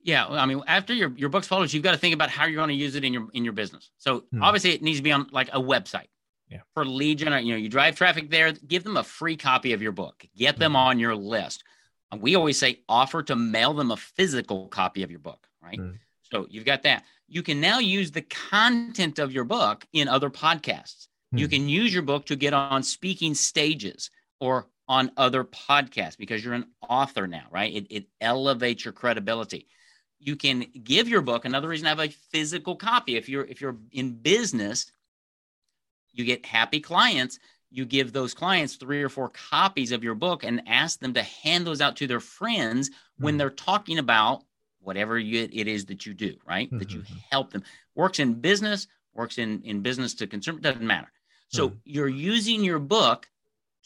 Yeah, 0.00 0.26
I 0.26 0.46
mean, 0.46 0.62
after 0.66 0.94
your, 0.94 1.12
your 1.16 1.28
book's 1.28 1.48
published, 1.48 1.74
you've 1.74 1.82
got 1.82 1.92
to 1.92 1.98
think 1.98 2.14
about 2.14 2.30
how 2.30 2.46
you're 2.46 2.56
going 2.56 2.68
to 2.68 2.74
use 2.74 2.94
it 2.94 3.04
in 3.04 3.12
your 3.12 3.28
in 3.32 3.44
your 3.44 3.52
business. 3.52 3.90
So 3.98 4.24
hmm. 4.32 4.42
obviously, 4.42 4.72
it 4.72 4.82
needs 4.82 4.98
to 4.98 5.02
be 5.02 5.12
on 5.12 5.26
like 5.32 5.48
a 5.52 5.60
website 5.60 6.08
yeah. 6.50 6.60
for 6.74 6.84
lead 6.84 7.18
gen. 7.18 7.44
You 7.44 7.52
know, 7.52 7.58
you 7.58 7.68
drive 7.68 7.96
traffic 7.96 8.30
there, 8.30 8.52
give 8.52 8.84
them 8.84 8.96
a 8.96 9.04
free 9.04 9.36
copy 9.36 9.72
of 9.72 9.82
your 9.82 9.92
book, 9.92 10.24
get 10.36 10.58
them 10.58 10.72
mm-hmm. 10.72 10.88
on 10.88 10.98
your 10.98 11.14
list. 11.14 11.64
We 12.16 12.36
always 12.36 12.58
say 12.58 12.80
offer 12.88 13.22
to 13.24 13.36
mail 13.36 13.74
them 13.74 13.90
a 13.90 13.96
physical 13.96 14.68
copy 14.68 15.02
of 15.02 15.10
your 15.10 15.20
book, 15.20 15.46
right? 15.62 15.78
Mm. 15.78 15.98
So 16.22 16.46
you've 16.48 16.64
got 16.64 16.82
that. 16.84 17.04
You 17.26 17.42
can 17.42 17.60
now 17.60 17.80
use 17.80 18.10
the 18.10 18.22
content 18.22 19.18
of 19.18 19.32
your 19.32 19.44
book 19.44 19.86
in 19.92 20.08
other 20.08 20.30
podcasts. 20.30 21.08
Mm. 21.34 21.38
You 21.38 21.48
can 21.48 21.68
use 21.68 21.92
your 21.92 22.02
book 22.02 22.26
to 22.26 22.36
get 22.36 22.54
on 22.54 22.82
speaking 22.82 23.34
stages 23.34 24.10
or 24.40 24.68
on 24.88 25.10
other 25.18 25.44
podcasts 25.44 26.16
because 26.16 26.42
you're 26.42 26.54
an 26.54 26.68
author 26.88 27.26
now, 27.26 27.44
right? 27.50 27.74
It, 27.74 27.86
it 27.90 28.06
elevates 28.20 28.84
your 28.84 28.92
credibility. 28.92 29.66
You 30.18 30.34
can 30.34 30.66
give 30.82 31.08
your 31.08 31.20
book. 31.20 31.44
Another 31.44 31.68
reason 31.68 31.86
I 31.86 31.90
have 31.90 32.00
a 32.00 32.08
physical 32.08 32.74
copy. 32.74 33.16
If 33.16 33.28
you're 33.28 33.44
if 33.44 33.60
you're 33.60 33.76
in 33.92 34.14
business, 34.14 34.90
you 36.18 36.24
get 36.24 36.44
happy 36.44 36.80
clients 36.80 37.38
you 37.70 37.84
give 37.84 38.12
those 38.12 38.34
clients 38.34 38.76
three 38.76 39.02
or 39.02 39.08
four 39.08 39.28
copies 39.28 39.92
of 39.92 40.02
your 40.02 40.14
book 40.14 40.44
and 40.44 40.62
ask 40.66 41.00
them 41.00 41.14
to 41.14 41.22
hand 41.22 41.66
those 41.66 41.80
out 41.80 41.96
to 41.96 42.06
their 42.06 42.20
friends 42.20 42.88
mm-hmm. 42.88 43.24
when 43.24 43.36
they're 43.36 43.50
talking 43.50 43.98
about 43.98 44.44
whatever 44.80 45.18
you, 45.18 45.48
it 45.52 45.68
is 45.68 45.86
that 45.86 46.06
you 46.06 46.14
do 46.14 46.36
right 46.46 46.68
mm-hmm. 46.68 46.78
that 46.78 46.92
you 46.92 47.00
mm-hmm. 47.00 47.16
help 47.30 47.52
them 47.52 47.62
works 47.94 48.18
in 48.18 48.34
business 48.34 48.86
works 49.14 49.38
in 49.38 49.62
in 49.62 49.80
business 49.80 50.14
to 50.14 50.26
consumer 50.26 50.60
doesn't 50.60 50.86
matter 50.86 51.10
so 51.48 51.68
mm-hmm. 51.68 51.78
you're 51.84 52.08
using 52.08 52.64
your 52.64 52.78
book 52.78 53.28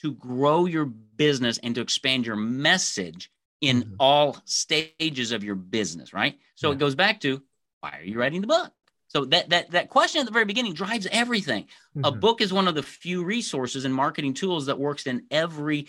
to 0.01 0.13
grow 0.13 0.67
your 0.67 0.85
business 0.85 1.59
and 1.59 1.75
to 1.75 1.81
expand 1.81 2.27
your 2.27 2.37
message 2.37 3.31
in 3.61 3.83
mm-hmm. 3.83 3.95
all 3.99 4.37
stages 4.45 5.33
of 5.33 5.43
your 5.43 5.55
business 5.55 6.13
right 6.13 6.39
so 6.55 6.69
yeah. 6.69 6.75
it 6.75 6.79
goes 6.79 6.95
back 6.95 7.21
to 7.21 7.43
why 7.81 7.99
are 7.99 8.05
you 8.05 8.19
writing 8.19 8.41
the 8.41 8.47
book 8.47 8.71
so 9.13 9.27
that 9.27 9.51
that 9.51 9.71
that 9.73 9.91
question 9.91 10.21
at 10.21 10.27
the 10.27 10.33
very 10.33 10.47
beginning 10.47 10.73
drives 10.73 11.07
everything. 11.13 11.65
Mm-hmm. 11.95 12.07
A 12.07 12.13
book 12.13 12.41
is 12.41 12.51
one 12.51 12.67
of 12.67 12.75
the 12.75 12.83
few 12.83 13.25
resources 13.25 13.85
and 13.85 13.95
marketing 13.95 14.33
tools 14.33 14.67
that 14.67 14.79
works 14.79 15.07
in 15.07 15.27
every 15.31 15.89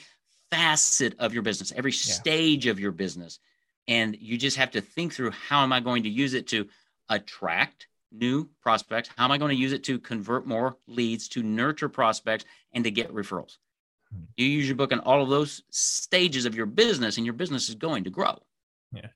facet 0.52 1.16
of 1.20 1.34
your 1.34 1.42
business, 1.42 1.72
every 1.74 1.92
yeah. 1.92 2.14
stage 2.14 2.68
of 2.68 2.82
your 2.82 2.92
business. 2.92 3.40
And 3.88 4.18
you 4.20 4.38
just 4.38 4.58
have 4.58 4.72
to 4.72 4.82
think 4.82 5.14
through 5.14 5.32
how 5.32 5.64
am 5.64 5.72
I 5.72 5.80
going 5.80 6.04
to 6.04 6.10
use 6.10 6.34
it 6.34 6.48
to 6.48 6.68
attract 7.08 7.88
new 8.12 8.50
prospects? 8.62 9.10
How 9.16 9.24
am 9.24 9.32
I 9.32 9.38
going 9.38 9.56
to 9.56 9.62
use 9.62 9.72
it 9.72 9.86
to 9.86 10.00
convert 10.00 10.46
more 10.46 10.76
leads, 10.88 11.30
to 11.30 11.44
nurture 11.44 11.90
prospects, 11.90 12.44
and 12.74 12.84
to 12.84 12.92
get 12.92 13.14
referrals? 13.14 13.58
Mm-hmm. 14.14 14.24
You 14.36 14.48
use 14.48 14.68
your 14.68 14.76
book 14.76 14.92
in 14.92 15.00
all 15.00 15.24
of 15.24 15.30
those 15.30 15.64
stages 15.70 16.46
of 16.46 16.56
your 16.56 16.66
business, 16.66 17.16
and 17.16 17.26
your 17.26 17.34
business 17.34 17.70
is 17.70 17.76
going 17.76 18.04
to 18.04 18.10
grow. 18.10 18.38
Yeah. 18.92 19.08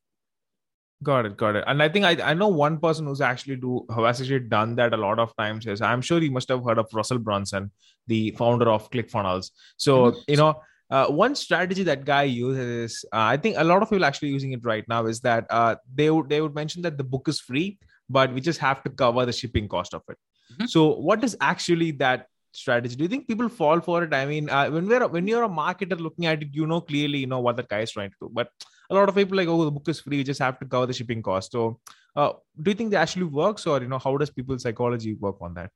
Got 1.04 1.28
it, 1.28 1.38
got 1.38 1.56
it. 1.56 1.64
And 1.68 1.84
I 1.84 1.90
think 1.90 2.06
I, 2.06 2.32
I 2.32 2.34
know 2.34 2.48
one 2.48 2.80
person 2.80 3.06
who's 3.06 3.22
actually 3.22 3.58
do 3.58 3.86
who 3.90 4.04
has 4.04 4.20
actually 4.20 4.40
done 4.40 4.76
that 4.78 4.94
a 4.94 4.98
lot 4.98 5.20
of 5.20 5.36
times 5.38 5.68
is 5.68 5.80
I'm 5.80 6.02
sure 6.02 6.20
you 6.20 6.32
must 6.32 6.50
have 6.50 6.64
heard 6.64 6.80
of 6.80 6.88
Russell 6.92 7.20
Brunson, 7.20 7.72
the 8.08 8.32
founder 8.32 8.70
of 8.70 8.90
ClickFunnels. 8.90 9.52
So 9.78 10.12
mm-hmm. 10.12 10.20
you 10.28 10.38
know, 10.38 10.60
uh, 10.90 11.06
one 11.08 11.36
strategy 11.36 11.84
that 11.84 12.04
guy 12.04 12.24
uses, 12.24 13.06
uh, 13.14 13.30
I 13.34 13.38
think 13.38 13.58
a 13.60 13.64
lot 13.64 13.84
of 13.84 13.90
people 13.90 14.06
actually 14.06 14.30
using 14.30 14.54
it 14.54 14.66
right 14.66 14.86
now, 14.88 15.06
is 15.06 15.20
that 15.22 15.46
uh, 15.52 15.76
they 15.94 16.10
would 16.10 16.30
they 16.30 16.42
would 16.42 16.56
mention 16.56 16.82
that 16.82 16.98
the 16.98 17.04
book 17.04 17.28
is 17.28 17.40
free, 17.40 17.78
but 18.10 18.34
we 18.34 18.42
just 18.42 18.60
have 18.60 18.82
to 18.84 18.90
cover 18.90 19.24
the 19.24 19.34
shipping 19.34 19.68
cost 19.68 19.94
of 19.94 20.02
it. 20.10 20.18
Mm-hmm. 20.54 20.66
So 20.66 20.96
what 20.96 21.24
is 21.24 21.38
actually 21.42 21.92
that 21.92 22.26
strategy? 22.54 22.96
Do 22.96 23.04
you 23.04 23.10
think 23.10 23.28
people 23.28 23.50
fall 23.50 23.82
for 23.82 24.04
it? 24.04 24.16
I 24.16 24.26
mean, 24.26 24.50
uh, 24.50 24.72
when 24.72 24.88
we're 24.88 25.08
when 25.08 25.28
you're 25.28 25.44
a 25.44 25.50
marketer 25.50 26.00
looking 26.00 26.26
at 26.26 26.42
it, 26.42 26.50
you 26.54 26.66
know 26.66 26.82
clearly 26.82 27.20
you 27.20 27.28
know 27.28 27.40
what 27.40 27.58
the 27.58 27.64
guy 27.64 27.82
is 27.82 27.92
trying 27.92 28.10
to 28.10 28.16
do, 28.22 28.32
but 28.34 28.50
a 28.90 28.96
lot 28.96 29.10
of 29.10 29.16
people 29.16 29.38
like, 29.38 29.48
oh, 29.48 29.66
the 29.66 29.72
book 29.72 29.88
is 29.88 30.00
free, 30.00 30.18
you 30.18 30.24
just 30.24 30.40
have 30.40 30.60
to 30.60 30.66
cover 30.66 30.86
the 30.86 30.94
shipping 30.94 31.22
cost. 31.22 31.52
So, 31.52 31.80
uh, 32.16 32.34
do 32.62 32.72
you 32.72 32.76
think 32.76 32.92
that 32.92 33.02
actually 33.02 33.26
works, 33.26 33.68
or 33.68 33.82
you 33.82 33.88
know, 33.88 34.00
how 34.00 34.16
does 34.18 34.30
people's 34.30 34.64
psychology 34.64 35.14
work 35.16 35.38
on 35.42 35.54
that? 35.56 35.72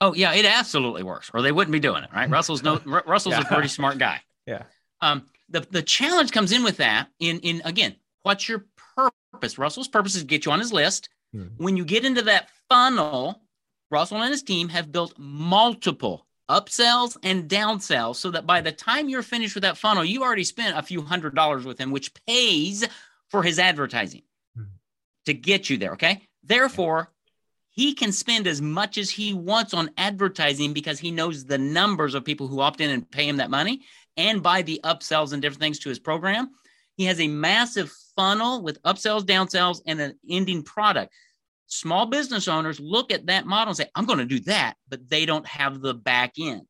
Oh 0.00 0.14
yeah, 0.14 0.32
it 0.32 0.44
absolutely 0.44 1.02
works, 1.02 1.30
or 1.32 1.42
they 1.42 1.52
wouldn't 1.52 1.72
be 1.72 1.80
doing 1.80 2.04
it, 2.04 2.10
right? 2.12 2.28
Russell's 2.38 2.62
no, 2.62 2.80
Russell's 2.84 3.34
yeah. 3.34 3.42
a 3.42 3.44
pretty 3.44 3.68
smart 3.68 3.98
guy. 3.98 4.20
Yeah. 4.44 4.64
Um, 5.00 5.28
the 5.50 5.60
the 5.60 5.82
challenge 5.82 6.32
comes 6.32 6.50
in 6.50 6.64
with 6.64 6.78
that. 6.78 7.06
In 7.20 7.38
in 7.40 7.62
again, 7.64 7.94
what's 8.24 8.48
your 8.48 8.66
purpose? 8.96 9.56
Russell's 9.56 9.86
purpose 9.86 10.16
is 10.16 10.22
to 10.22 10.26
get 10.26 10.44
you 10.44 10.50
on 10.50 10.58
his 10.58 10.72
list. 10.72 11.10
Hmm. 11.32 11.46
When 11.58 11.76
you 11.76 11.84
get 11.84 12.04
into 12.04 12.22
that 12.22 12.48
funnel, 12.68 13.40
Russell 13.88 14.20
and 14.20 14.32
his 14.32 14.42
team 14.42 14.68
have 14.70 14.90
built 14.90 15.14
multiple 15.16 16.26
upsells 16.52 17.16
and 17.22 17.48
downsells 17.48 18.16
so 18.16 18.30
that 18.30 18.46
by 18.46 18.60
the 18.60 18.72
time 18.72 19.08
you're 19.08 19.22
finished 19.22 19.54
with 19.54 19.62
that 19.62 19.78
funnel, 19.78 20.04
you 20.04 20.22
already 20.22 20.44
spent 20.44 20.76
a 20.76 20.82
few 20.82 21.00
hundred 21.00 21.34
dollars 21.34 21.64
with 21.64 21.78
him, 21.78 21.90
which 21.90 22.12
pays 22.26 22.86
for 23.30 23.42
his 23.42 23.58
advertising 23.58 24.22
mm-hmm. 24.56 24.68
to 25.26 25.34
get 25.34 25.70
you 25.70 25.78
there. 25.78 25.92
Okay. 25.92 26.28
Therefore, 26.44 27.10
he 27.70 27.94
can 27.94 28.12
spend 28.12 28.46
as 28.46 28.60
much 28.60 28.98
as 28.98 29.08
he 29.08 29.32
wants 29.32 29.72
on 29.72 29.90
advertising 29.96 30.74
because 30.74 30.98
he 30.98 31.10
knows 31.10 31.46
the 31.46 31.56
numbers 31.56 32.14
of 32.14 32.24
people 32.24 32.46
who 32.46 32.60
opt 32.60 32.82
in 32.82 32.90
and 32.90 33.10
pay 33.10 33.26
him 33.26 33.38
that 33.38 33.50
money 33.50 33.80
and 34.18 34.42
buy 34.42 34.60
the 34.60 34.80
upsells 34.84 35.32
and 35.32 35.40
different 35.40 35.62
things 35.62 35.78
to 35.78 35.88
his 35.88 35.98
program. 35.98 36.50
He 36.96 37.04
has 37.06 37.18
a 37.18 37.28
massive 37.28 37.90
funnel 38.14 38.62
with 38.62 38.82
upsells, 38.82 39.22
downsells, 39.22 39.80
and 39.86 39.98
an 40.00 40.18
ending 40.28 40.62
product 40.62 41.14
small 41.72 42.04
business 42.04 42.48
owners 42.48 42.78
look 42.78 43.10
at 43.10 43.26
that 43.26 43.46
model 43.46 43.70
and 43.70 43.76
say, 43.76 43.88
I'm 43.94 44.04
going 44.04 44.18
to 44.18 44.26
do 44.26 44.40
that, 44.40 44.74
but 44.88 45.08
they 45.08 45.24
don't 45.24 45.46
have 45.46 45.80
the 45.80 45.94
back 45.94 46.34
end. 46.38 46.62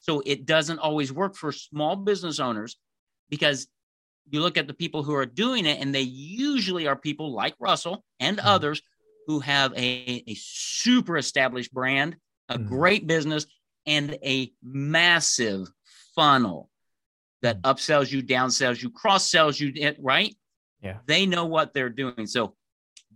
So 0.00 0.20
it 0.26 0.46
doesn't 0.46 0.80
always 0.80 1.12
work 1.12 1.36
for 1.36 1.52
small 1.52 1.94
business 1.94 2.40
owners 2.40 2.76
because 3.30 3.68
you 4.30 4.40
look 4.40 4.58
at 4.58 4.66
the 4.66 4.74
people 4.74 5.04
who 5.04 5.14
are 5.14 5.26
doing 5.26 5.64
it, 5.64 5.80
and 5.80 5.94
they 5.94 6.02
usually 6.02 6.88
are 6.88 6.96
people 6.96 7.32
like 7.32 7.54
Russell 7.60 8.04
and 8.18 8.38
mm-hmm. 8.38 8.48
others 8.48 8.82
who 9.28 9.40
have 9.40 9.72
a, 9.74 10.24
a 10.26 10.34
super 10.34 11.16
established 11.16 11.72
brand, 11.72 12.16
a 12.48 12.58
mm-hmm. 12.58 12.68
great 12.68 13.06
business, 13.06 13.46
and 13.86 14.18
a 14.24 14.52
massive 14.62 15.68
funnel 16.16 16.68
that 17.42 17.62
mm-hmm. 17.62 17.70
upsells 17.70 18.10
you, 18.10 18.22
downsells 18.22 18.82
you, 18.82 18.90
cross 18.90 19.30
sells 19.30 19.58
you, 19.60 19.72
right? 20.00 20.34
Yeah. 20.82 20.98
They 21.06 21.26
know 21.26 21.46
what 21.46 21.74
they're 21.74 21.90
doing. 21.90 22.26
So, 22.26 22.54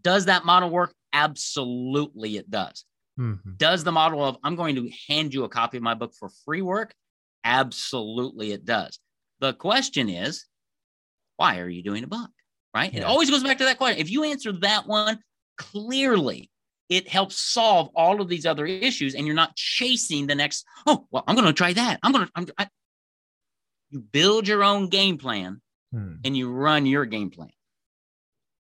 does 0.01 0.27
that 0.27 0.45
model 0.45 0.71
work? 0.71 0.95
Absolutely, 1.13 2.37
it 2.37 2.51
does. 2.51 2.85
Mm-hmm. 3.19 3.53
Does 3.57 3.85
the 3.85 3.93
model 3.93 4.25
of 4.25 4.37
I'm 4.43 4.57
going 4.57 4.77
to 4.77 4.91
hand 5.09 5.35
you 5.35 5.45
a 5.45 5.49
copy 5.49 5.77
of 5.77 5.83
my 5.83 5.95
book 5.95 6.15
for 6.19 6.31
free 6.45 6.63
work? 6.63 6.95
Absolutely, 7.45 8.53
it 8.53 8.65
does. 8.65 8.99
The 9.41 9.53
question 9.53 10.09
is, 10.09 10.47
why 11.37 11.59
are 11.59 11.69
you 11.69 11.83
doing 11.83 12.05
a 12.05 12.07
book? 12.07 12.31
Right? 12.75 12.93
Yeah. 12.93 13.01
It 13.01 13.05
always 13.05 13.29
goes 13.31 13.43
back 13.43 13.59
to 13.59 13.65
that 13.65 13.79
question. 13.79 14.01
If 14.01 14.11
you 14.11 14.25
answer 14.25 14.53
that 14.61 14.87
one 14.87 15.19
clearly, 15.59 16.51
it 16.89 17.09
helps 17.09 17.39
solve 17.39 17.91
all 17.95 18.21
of 18.21 18.29
these 18.29 18.47
other 18.47 18.67
issues, 18.67 19.15
and 19.15 19.27
you're 19.27 19.37
not 19.37 19.57
chasing 19.57 20.27
the 20.27 20.35
next. 20.35 20.65
Oh, 20.87 21.07
well, 21.11 21.25
I'm 21.27 21.35
going 21.35 21.47
to 21.47 21.53
try 21.53 21.73
that. 21.73 21.99
I'm 22.03 22.13
going 22.13 22.27
to. 22.27 22.33
I'm, 22.35 22.47
I, 22.59 22.69
you 23.91 24.01
build 24.01 24.49
your 24.49 24.65
own 24.65 24.89
game 24.89 25.19
plan, 25.19 25.61
hmm. 25.93 26.15
and 26.25 26.37
you 26.37 26.51
run 26.51 26.87
your 26.87 27.05
game 27.05 27.31
plan. 27.31 27.51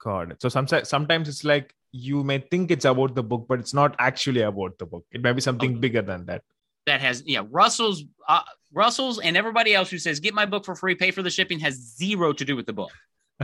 Got 0.02 0.32
it. 0.32 0.42
So 0.42 0.50
sometimes, 0.50 0.90
sometimes 0.90 1.30
it's 1.30 1.44
like 1.44 1.74
you 1.94 2.24
may 2.24 2.40
think 2.40 2.72
it's 2.72 2.86
about 2.86 3.14
the 3.14 3.24
book, 3.24 3.46
but 3.48 3.60
it's 3.60 3.74
not 3.74 3.96
actually 4.00 4.42
about 4.42 4.78
the 4.80 4.86
book. 4.86 5.06
It 5.12 5.24
might 5.24 5.34
be 5.34 5.42
something 5.42 5.80
bigger 5.80 6.02
than 6.02 6.26
that. 6.26 6.42
That 6.88 7.00
has, 7.00 7.24
yeah, 7.26 7.44
Russell's, 7.50 8.04
uh, 8.28 8.42
Russell's, 8.74 9.20
and 9.20 9.38
everybody 9.38 9.74
else 9.76 9.92
who 9.92 10.00
says 10.00 10.20
get 10.20 10.34
my 10.34 10.48
book 10.48 10.66
for 10.66 10.76
free, 10.76 10.96
pay 10.96 11.12
for 11.12 11.22
the 11.22 11.30
shipping 11.30 11.60
has 11.60 11.76
zero 11.76 12.34
to 12.34 12.44
do 12.44 12.56
with 12.56 12.66
the 12.66 12.74
book. 12.74 12.92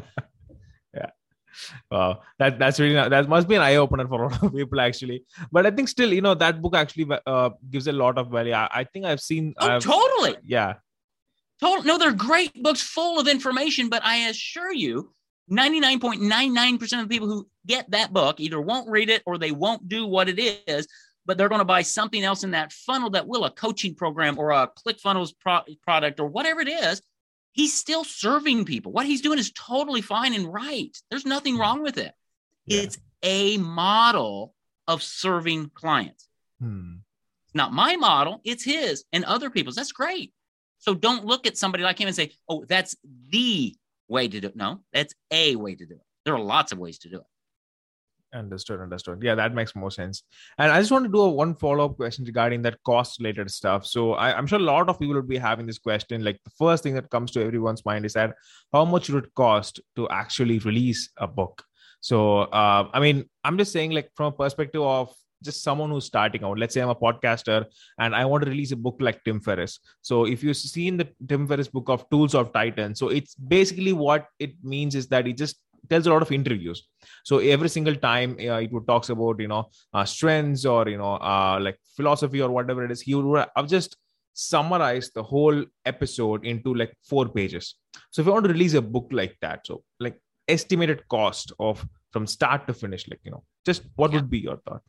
yeah. 0.93 1.11
Wow, 1.91 2.21
that 2.39 2.57
that's 2.57 2.79
really 2.79 2.95
that 2.95 3.29
must 3.29 3.47
be 3.47 3.55
an 3.55 3.61
eye 3.61 3.75
opener 3.75 4.07
for 4.07 4.23
a 4.23 4.29
lot 4.29 4.43
of 4.43 4.53
people 4.53 4.79
actually. 4.81 5.25
But 5.51 5.65
I 5.65 5.71
think 5.71 5.89
still, 5.89 6.11
you 6.11 6.21
know, 6.21 6.33
that 6.33 6.61
book 6.61 6.75
actually 6.75 7.07
uh, 7.25 7.51
gives 7.69 7.87
a 7.87 7.91
lot 7.91 8.17
of 8.17 8.29
value. 8.29 8.53
I, 8.53 8.69
I 8.71 8.83
think 8.83 9.05
I've 9.05 9.21
seen. 9.21 9.53
Oh, 9.59 9.67
I've, 9.67 9.83
totally. 9.83 10.37
Yeah. 10.43 10.75
Total. 11.61 11.83
No, 11.83 11.97
they're 11.97 12.13
great 12.13 12.63
books 12.63 12.81
full 12.81 13.19
of 13.19 13.27
information, 13.27 13.89
but 13.89 14.03
I 14.03 14.29
assure 14.29 14.73
you, 14.73 15.13
99.99% 15.49 16.81
of 16.81 16.89
the 16.89 17.07
people 17.07 17.27
who 17.27 17.47
get 17.65 17.89
that 17.91 18.13
book 18.13 18.39
either 18.39 18.61
won't 18.61 18.89
read 18.89 19.09
it 19.09 19.23
or 19.25 19.37
they 19.37 19.51
won't 19.51 19.87
do 19.87 20.05
what 20.05 20.29
it 20.29 20.39
is, 20.67 20.87
but 21.25 21.37
they're 21.37 21.49
going 21.49 21.59
to 21.59 21.65
buy 21.65 21.81
something 21.81 22.23
else 22.23 22.43
in 22.43 22.51
that 22.51 22.71
funnel 22.71 23.09
that 23.11 23.27
will 23.27 23.45
a 23.45 23.51
coaching 23.51 23.95
program 23.95 24.37
or 24.37 24.51
a 24.51 24.69
ClickFunnels 24.85 25.33
pro- 25.39 25.63
product 25.83 26.19
or 26.19 26.27
whatever 26.27 26.61
it 26.61 26.67
is. 26.67 27.01
He's 27.51 27.73
still 27.73 28.03
serving 28.03 28.65
people. 28.65 28.91
What 28.91 29.05
he's 29.05 29.21
doing 29.21 29.39
is 29.39 29.51
totally 29.51 30.01
fine 30.01 30.33
and 30.33 30.51
right. 30.51 30.95
There's 31.09 31.25
nothing 31.25 31.55
hmm. 31.55 31.61
wrong 31.61 31.83
with 31.83 31.97
it. 31.97 32.13
Yeah. 32.65 32.81
It's 32.81 32.97
a 33.23 33.57
model 33.57 34.53
of 34.87 35.03
serving 35.03 35.71
clients. 35.73 36.27
Hmm. 36.61 36.97
It's 37.45 37.55
not 37.55 37.73
my 37.73 37.95
model, 37.95 38.41
it's 38.43 38.63
his 38.63 39.05
and 39.11 39.25
other 39.25 39.49
people's. 39.49 39.75
That's 39.75 39.91
great. 39.91 40.31
So 40.77 40.93
don't 40.93 41.25
look 41.25 41.47
at 41.47 41.57
somebody 41.57 41.83
like 41.83 41.99
him 41.99 42.07
and 42.07 42.15
say, 42.15 42.31
oh, 42.47 42.63
that's 42.67 42.95
the 43.29 43.75
way 44.09 44.27
to 44.27 44.41
do 44.41 44.47
it. 44.47 44.55
No, 44.55 44.81
that's 44.91 45.13
a 45.31 45.55
way 45.55 45.75
to 45.75 45.85
do 45.85 45.93
it. 45.93 46.01
There 46.25 46.33
are 46.33 46.39
lots 46.39 46.71
of 46.71 46.79
ways 46.79 46.99
to 46.99 47.09
do 47.09 47.17
it. 47.17 47.23
Understood, 48.31 48.79
understood. 48.79 49.23
Yeah, 49.23 49.33
that 49.35 49.55
makes 49.55 49.75
more 49.75 49.89
sense. 49.89 50.21
And 50.59 50.71
I 50.71 50.79
just 50.79 50.91
want 50.91 51.05
to 51.05 51.11
do 51.11 51.21
a 51.21 51.29
one 51.29 51.55
follow 51.55 51.85
up 51.85 51.95
question 51.95 52.25
regarding 52.25 52.61
that 52.61 52.77
cost 52.85 53.19
related 53.19 53.49
stuff. 53.49 53.87
So 53.87 54.13
I, 54.13 54.37
am 54.37 54.45
sure 54.45 54.59
a 54.59 54.61
lot 54.61 54.87
of 54.87 54.99
people 54.99 55.15
would 55.15 55.27
be 55.27 55.37
having 55.37 55.65
this 55.65 55.79
question. 55.79 56.23
Like 56.23 56.39
the 56.43 56.51
first 56.51 56.83
thing 56.83 56.93
that 56.93 57.09
comes 57.09 57.31
to 57.31 57.43
everyone's 57.43 57.85
mind 57.85 58.05
is 58.05 58.13
that 58.13 58.35
how 58.71 58.85
much 58.85 59.09
would 59.09 59.25
it 59.25 59.33
cost 59.33 59.79
to 59.95 60.07
actually 60.09 60.59
release 60.59 61.09
a 61.17 61.27
book? 61.27 61.63
So 62.01 62.41
uh, 62.41 62.87
I 62.93 62.99
mean, 62.99 63.27
I'm 63.43 63.57
just 63.57 63.71
saying, 63.71 63.91
like 63.91 64.11
from 64.15 64.27
a 64.27 64.31
perspective 64.31 64.81
of 64.81 65.11
just 65.43 65.63
someone 65.63 65.89
who's 65.89 66.05
starting 66.05 66.43
out. 66.43 66.59
Let's 66.59 66.73
say 66.73 66.81
I'm 66.81 66.89
a 66.89 66.95
podcaster 66.95 67.65
and 67.99 68.15
I 68.15 68.25
want 68.25 68.43
to 68.43 68.49
release 68.49 68.71
a 68.71 68.75
book 68.75 68.97
like 68.99 69.23
Tim 69.23 69.39
Ferriss. 69.39 69.79
So 70.01 70.25
if 70.25 70.43
you've 70.43 70.57
seen 70.57 70.97
the 70.97 71.07
Tim 71.27 71.47
Ferriss 71.47 71.67
book 71.67 71.89
of 71.89 72.09
Tools 72.09 72.35
of 72.35 72.53
Titan, 72.53 72.95
so 72.95 73.09
it's 73.09 73.35
basically 73.35 73.93
what 73.93 74.27
it 74.39 74.53
means 74.63 74.95
is 74.95 75.07
that 75.07 75.27
it 75.27 75.37
just 75.37 75.57
tells 75.89 76.07
a 76.07 76.11
lot 76.11 76.21
of 76.21 76.31
interviews. 76.31 76.87
So 77.23 77.39
every 77.39 77.69
single 77.69 77.95
time 77.95 78.37
uh, 78.39 78.59
it 78.59 78.71
would 78.71 78.87
talks 78.87 79.09
about 79.09 79.39
you 79.39 79.47
know 79.47 79.69
uh, 79.93 80.05
strengths 80.05 80.65
or 80.65 80.87
you 80.89 80.97
know 80.97 81.15
uh, 81.15 81.59
like 81.61 81.77
philosophy 81.95 82.41
or 82.41 82.49
whatever 82.49 82.83
it 82.83 82.91
is, 82.91 83.01
he 83.01 83.15
would 83.15 83.45
i've 83.55 83.67
just 83.67 83.95
summarized 84.33 85.13
the 85.15 85.23
whole 85.23 85.65
episode 85.85 86.45
into 86.45 86.73
like 86.73 86.93
four 87.03 87.27
pages. 87.27 87.75
So 88.11 88.21
if 88.21 88.25
you 88.25 88.33
want 88.33 88.45
to 88.45 88.53
release 88.53 88.73
a 88.73 88.81
book 88.81 89.07
like 89.11 89.35
that, 89.41 89.67
so 89.67 89.83
like 89.99 90.17
estimated 90.47 91.07
cost 91.09 91.51
of 91.59 91.85
from 92.11 92.25
start 92.25 92.65
to 92.67 92.73
finish, 92.73 93.07
like 93.07 93.19
you 93.23 93.31
know, 93.31 93.43
just 93.65 93.83
what 93.95 94.11
yeah. 94.11 94.17
would 94.17 94.29
be 94.29 94.39
your 94.39 94.57
thought? 94.57 94.81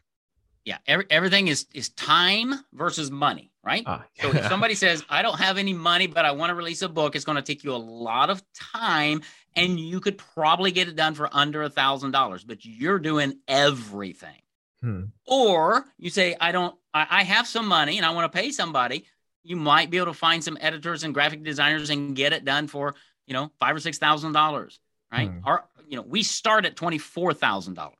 Yeah 0.64 0.79
every, 0.87 1.07
everything 1.11 1.49
is 1.49 1.66
is 1.75 1.88
time 1.90 2.55
versus 2.73 3.11
money 3.11 3.51
right 3.64 3.83
ah, 3.87 4.05
yeah. 4.16 4.23
so 4.23 4.37
if 4.37 4.46
somebody 4.49 4.75
says 4.75 5.05
i 5.09 5.23
don't 5.23 5.38
have 5.38 5.59
any 5.59 5.73
money 5.73 6.07
but 6.07 6.25
i 6.25 6.33
want 6.33 6.51
to 6.51 6.55
release 6.55 6.83
a 6.83 6.88
book 6.88 7.16
it's 7.16 7.25
going 7.25 7.37
to 7.37 7.42
take 7.42 7.64
you 7.64 7.73
a 7.73 7.77
lot 7.77 8.31
of 8.31 8.42
time 8.53 9.23
and 9.57 9.81
you 9.81 10.01
could 10.01 10.18
probably 10.18 10.70
get 10.70 10.88
it 10.88 10.96
done 10.96 11.14
for 11.14 11.29
under 11.33 11.62
a 11.62 11.70
thousand 11.70 12.11
dollars 12.11 12.44
but 12.44 12.64
you're 12.64 12.99
doing 12.99 13.38
everything 13.49 14.42
hmm. 14.83 15.05
or 15.27 15.85
you 15.99 16.11
say 16.11 16.37
i 16.40 16.53
don't 16.53 16.75
I, 16.92 17.07
I 17.11 17.23
have 17.25 17.46
some 17.46 17.66
money 17.66 17.96
and 17.96 18.07
i 18.07 18.11
want 18.11 18.31
to 18.31 18.38
pay 18.38 18.51
somebody 18.51 19.05
you 19.42 19.57
might 19.57 19.90
be 19.90 19.96
able 19.96 20.07
to 20.07 20.14
find 20.14 20.44
some 20.44 20.59
editors 20.61 21.03
and 21.03 21.14
graphic 21.14 21.42
designers 21.42 21.90
and 21.90 22.14
get 22.14 22.33
it 22.33 22.44
done 22.44 22.68
for 22.68 22.94
you 23.27 23.35
know 23.35 23.51
five 23.59 23.75
or 23.75 23.81
six 23.81 23.99
thousand 23.99 24.33
dollars 24.33 24.81
right 25.12 25.31
hmm. 25.31 25.38
our 25.44 25.64
you 25.88 25.96
know 25.96 26.03
we 26.03 26.23
start 26.23 26.66
at 26.66 26.77
twenty 26.77 26.99
four 26.99 27.33
thousand 27.33 27.75
dollars 27.75 27.96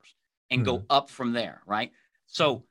and 0.51 0.61
hmm. 0.61 0.67
go 0.67 0.85
up 0.91 1.09
from 1.09 1.33
there 1.33 1.63
right 1.67 1.93
so 2.31 2.65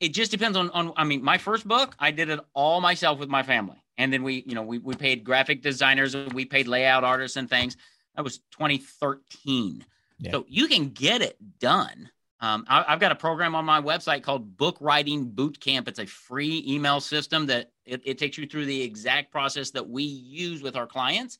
it 0.00 0.12
just 0.12 0.30
depends 0.30 0.56
on, 0.56 0.70
on 0.70 0.92
I 0.96 1.04
mean, 1.04 1.22
my 1.22 1.38
first 1.38 1.68
book, 1.68 1.94
I 1.98 2.10
did 2.10 2.28
it 2.30 2.40
all 2.54 2.80
myself 2.80 3.18
with 3.18 3.28
my 3.28 3.42
family. 3.42 3.82
And 3.98 4.12
then 4.12 4.22
we, 4.22 4.42
you 4.46 4.54
know, 4.54 4.62
we, 4.62 4.78
we 4.78 4.94
paid 4.94 5.22
graphic 5.22 5.62
designers, 5.62 6.16
we 6.16 6.44
paid 6.44 6.66
layout 6.66 7.04
artists 7.04 7.36
and 7.36 7.48
things. 7.48 7.76
That 8.16 8.22
was 8.22 8.38
2013. 8.52 9.84
Yeah. 10.18 10.30
So 10.32 10.44
you 10.48 10.66
can 10.66 10.88
get 10.88 11.22
it 11.22 11.36
done. 11.60 12.10
Um, 12.40 12.64
I, 12.68 12.82
have 12.88 12.98
got 12.98 13.12
a 13.12 13.16
program 13.16 13.54
on 13.54 13.64
my 13.64 13.80
website 13.80 14.22
called 14.24 14.56
Book 14.56 14.76
Writing 14.80 15.26
Boot 15.30 15.60
Camp. 15.60 15.86
It's 15.86 16.00
a 16.00 16.06
free 16.06 16.64
email 16.66 17.00
system 17.00 17.46
that 17.46 17.70
it, 17.84 18.02
it 18.04 18.18
takes 18.18 18.36
you 18.36 18.46
through 18.46 18.66
the 18.66 18.82
exact 18.82 19.30
process 19.30 19.70
that 19.72 19.88
we 19.88 20.02
use 20.02 20.62
with 20.62 20.74
our 20.74 20.86
clients. 20.86 21.38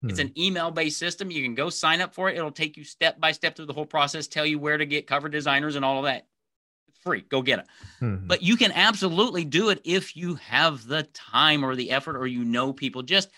Hmm. 0.00 0.10
It's 0.10 0.20
an 0.20 0.32
email 0.38 0.70
based 0.70 0.98
system. 0.98 1.30
You 1.30 1.42
can 1.42 1.54
go 1.54 1.68
sign 1.68 2.00
up 2.00 2.14
for 2.14 2.30
it. 2.30 2.38
It'll 2.38 2.52
take 2.52 2.78
you 2.78 2.84
step 2.84 3.20
by 3.20 3.32
step 3.32 3.56
through 3.56 3.66
the 3.66 3.74
whole 3.74 3.84
process, 3.84 4.28
tell 4.28 4.46
you 4.46 4.58
where 4.58 4.78
to 4.78 4.86
get 4.86 5.06
cover 5.06 5.28
designers 5.28 5.76
and 5.76 5.84
all 5.84 5.98
of 5.98 6.04
that 6.04 6.26
free. 7.02 7.22
Go 7.22 7.42
get 7.42 7.60
it. 7.60 7.66
Mm-hmm. 8.00 8.26
But 8.26 8.42
you 8.42 8.56
can 8.56 8.72
absolutely 8.72 9.44
do 9.44 9.70
it 9.70 9.80
if 9.84 10.16
you 10.16 10.34
have 10.36 10.86
the 10.86 11.04
time 11.14 11.64
or 11.64 11.74
the 11.74 11.90
effort 11.90 12.16
or 12.16 12.26
you 12.26 12.44
know 12.44 12.72
people. 12.72 13.02
Just 13.02 13.30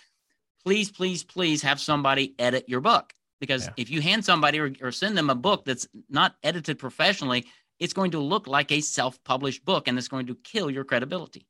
please, 0.65 0.91
please, 0.91 1.23
please 1.23 1.63
have 1.63 1.81
somebody 1.81 2.35
edit 2.39 2.69
your 2.69 2.81
book. 2.81 3.13
Because 3.41 3.67
yeah. 3.67 3.73
if 3.79 3.91
you 3.91 4.03
hand 4.03 4.25
somebody 4.25 4.59
or, 4.59 4.73
or 4.83 4.93
send 4.93 5.17
them 5.17 5.31
a 5.31 5.35
book 5.35 5.65
that's 5.65 5.89
not 6.11 6.37
edited 6.43 6.79
professionally, 6.79 7.47
it's 7.79 7.95
going 7.95 8.11
to 8.11 8.19
look 8.19 8.47
like 8.47 8.71
a 8.71 8.81
self 8.83 9.23
published 9.25 9.65
book 9.65 9.89
and 9.89 9.97
it's 9.97 10.09
going 10.09 10.27
to 10.27 10.35
kill 10.35 10.71
your 10.71 10.85
credibility. 10.85 11.47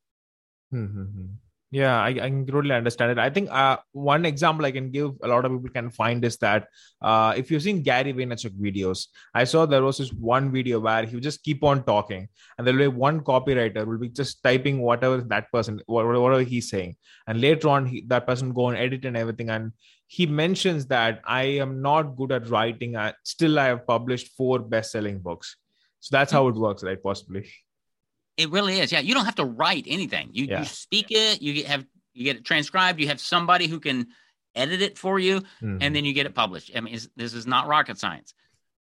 Mm-hmm. 0.72 1.26
Yeah, 1.72 2.00
I, 2.00 2.08
I 2.08 2.28
can 2.28 2.44
totally 2.46 2.74
understand 2.74 3.12
it. 3.12 3.18
I 3.20 3.30
think 3.30 3.48
uh, 3.48 3.76
one 3.92 4.24
example 4.24 4.66
I 4.66 4.72
can 4.72 4.90
give 4.90 5.12
a 5.22 5.28
lot 5.28 5.44
of 5.44 5.52
people 5.52 5.70
can 5.70 5.88
find 5.90 6.24
is 6.24 6.36
that 6.38 6.66
uh, 7.00 7.32
if 7.36 7.48
you've 7.48 7.62
seen 7.62 7.84
Gary 7.84 8.12
Vaynerchuk 8.12 8.58
videos, 8.60 9.06
I 9.32 9.44
saw 9.44 9.66
there 9.66 9.84
was 9.84 9.98
this 9.98 10.12
one 10.12 10.50
video 10.50 10.80
where 10.80 11.04
he 11.04 11.14
would 11.14 11.22
just 11.22 11.44
keep 11.44 11.62
on 11.62 11.84
talking, 11.84 12.28
and 12.58 12.66
there'll 12.66 12.80
be 12.80 12.88
one 12.88 13.20
copywriter 13.20 13.86
will 13.86 13.98
be 13.98 14.08
just 14.08 14.42
typing 14.42 14.80
whatever 14.80 15.18
that 15.18 15.52
person, 15.52 15.80
whatever 15.86 16.42
he's 16.42 16.70
saying, 16.70 16.96
and 17.28 17.40
later 17.40 17.68
on 17.68 17.86
he, 17.86 18.00
that 18.08 18.26
person 18.26 18.52
go 18.52 18.70
and 18.70 18.76
edit 18.76 19.04
and 19.04 19.16
everything, 19.16 19.48
and 19.48 19.70
he 20.08 20.26
mentions 20.26 20.86
that 20.86 21.20
I 21.24 21.42
am 21.42 21.80
not 21.80 22.16
good 22.16 22.32
at 22.32 22.48
writing. 22.48 22.96
I, 22.96 23.14
still, 23.22 23.60
I 23.60 23.66
have 23.66 23.86
published 23.86 24.32
four 24.36 24.58
best-selling 24.58 25.20
books. 25.20 25.56
So 26.00 26.16
that's 26.16 26.32
how 26.32 26.48
it 26.48 26.56
works, 26.56 26.82
right? 26.82 27.00
Possibly. 27.00 27.48
It 28.36 28.50
really 28.50 28.80
is. 28.80 28.92
Yeah, 28.92 29.00
you 29.00 29.14
don't 29.14 29.24
have 29.24 29.34
to 29.36 29.44
write 29.44 29.84
anything. 29.86 30.30
You 30.32 30.46
yeah. 30.46 30.60
you 30.60 30.64
speak 30.64 31.06
it. 31.10 31.42
You 31.42 31.54
get, 31.54 31.66
have 31.66 31.86
you 32.14 32.24
get 32.24 32.36
it 32.36 32.44
transcribed. 32.44 33.00
You 33.00 33.08
have 33.08 33.20
somebody 33.20 33.66
who 33.66 33.80
can 33.80 34.08
edit 34.54 34.82
it 34.82 34.98
for 34.98 35.18
you, 35.18 35.40
mm-hmm. 35.40 35.78
and 35.80 35.94
then 35.94 36.04
you 36.04 36.12
get 36.12 36.26
it 36.26 36.34
published. 36.34 36.70
I 36.74 36.80
mean, 36.80 36.98
this 37.16 37.34
is 37.34 37.46
not 37.46 37.66
rocket 37.66 37.98
science, 37.98 38.34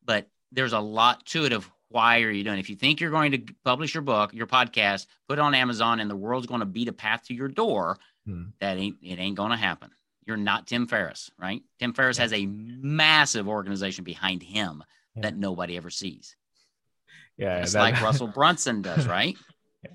but 0.04 0.30
there's 0.52 0.74
a 0.74 0.80
lot 0.80 1.26
to 1.28 1.46
it 1.46 1.54
of 1.54 1.70
why 1.90 2.22
are 2.22 2.30
you 2.30 2.44
doing? 2.44 2.58
It? 2.58 2.62
If 2.62 2.70
you 2.70 2.76
think 2.76 3.00
you're 3.00 3.12
going 3.12 3.32
to 3.32 3.44
publish 3.66 3.94
your 3.94 4.04
book, 4.04 4.34
your 4.34 4.48
podcast, 4.48 5.08
put 5.28 5.40
it 5.40 5.42
on 5.42 5.56
Amazon, 5.56 6.00
and 6.00 6.10
the 6.10 6.16
world's 6.16 6.48
going 6.48 6.60
to 6.60 6.66
beat 6.66 6.88
a 6.88 6.94
path 6.94 7.24
to 7.26 7.34
your 7.34 7.48
door, 7.48 7.98
mm. 8.28 8.52
that 8.60 8.78
ain't 8.78 8.98
it 9.02 9.20
ain't 9.20 9.36
going 9.38 9.52
to 9.52 9.58
happen. 9.58 9.92
You're 10.26 10.38
not 10.38 10.68
Tim 10.68 10.86
Ferriss, 10.86 11.32
right? 11.40 11.64
Tim 11.80 11.94
Ferriss 11.94 12.18
yeah. 12.18 12.24
has 12.24 12.34
a 12.34 12.46
massive 12.46 13.48
organization 13.48 14.04
behind 14.04 14.44
him 14.44 14.84
yeah. 15.16 15.24
that 15.24 15.38
nobody 15.38 15.76
ever 15.76 15.90
sees. 15.90 16.36
Yeah, 17.40 17.62
it's 17.62 17.74
that... 17.74 17.82
like 17.82 18.02
Russell 18.04 18.28
Brunson 18.28 18.82
does, 18.82 19.08
right? 19.08 19.36
yeah. 19.84 19.92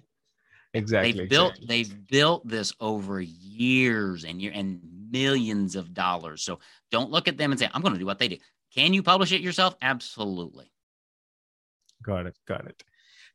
Exactly. 0.73 1.13
They've 1.13 1.29
built 1.29 1.53
exactly. 1.53 1.67
they've 1.69 2.09
built 2.09 2.49
this 2.49 2.73
over 2.81 3.21
years 3.21 4.25
and 4.25 4.41
year 4.43 4.51
and 4.53 4.81
millions 5.11 5.77
of 5.77 5.95
dollars. 5.95 6.43
So 6.43 6.59
don't 6.91 7.11
look 7.11 7.29
at 7.29 7.37
them 7.37 7.53
and 7.53 7.61
say, 7.61 7.69
I'm 7.73 7.83
going 7.83 7.95
to 7.95 8.01
do 8.01 8.07
what 8.07 8.19
they 8.19 8.29
do. 8.29 8.39
Can 8.75 8.93
you 8.93 9.03
publish 9.03 9.31
it 9.31 9.41
yourself? 9.41 9.77
Absolutely. 9.81 10.73
Got 12.03 12.27
it. 12.27 12.37
Got 12.49 12.67
it. 12.67 12.83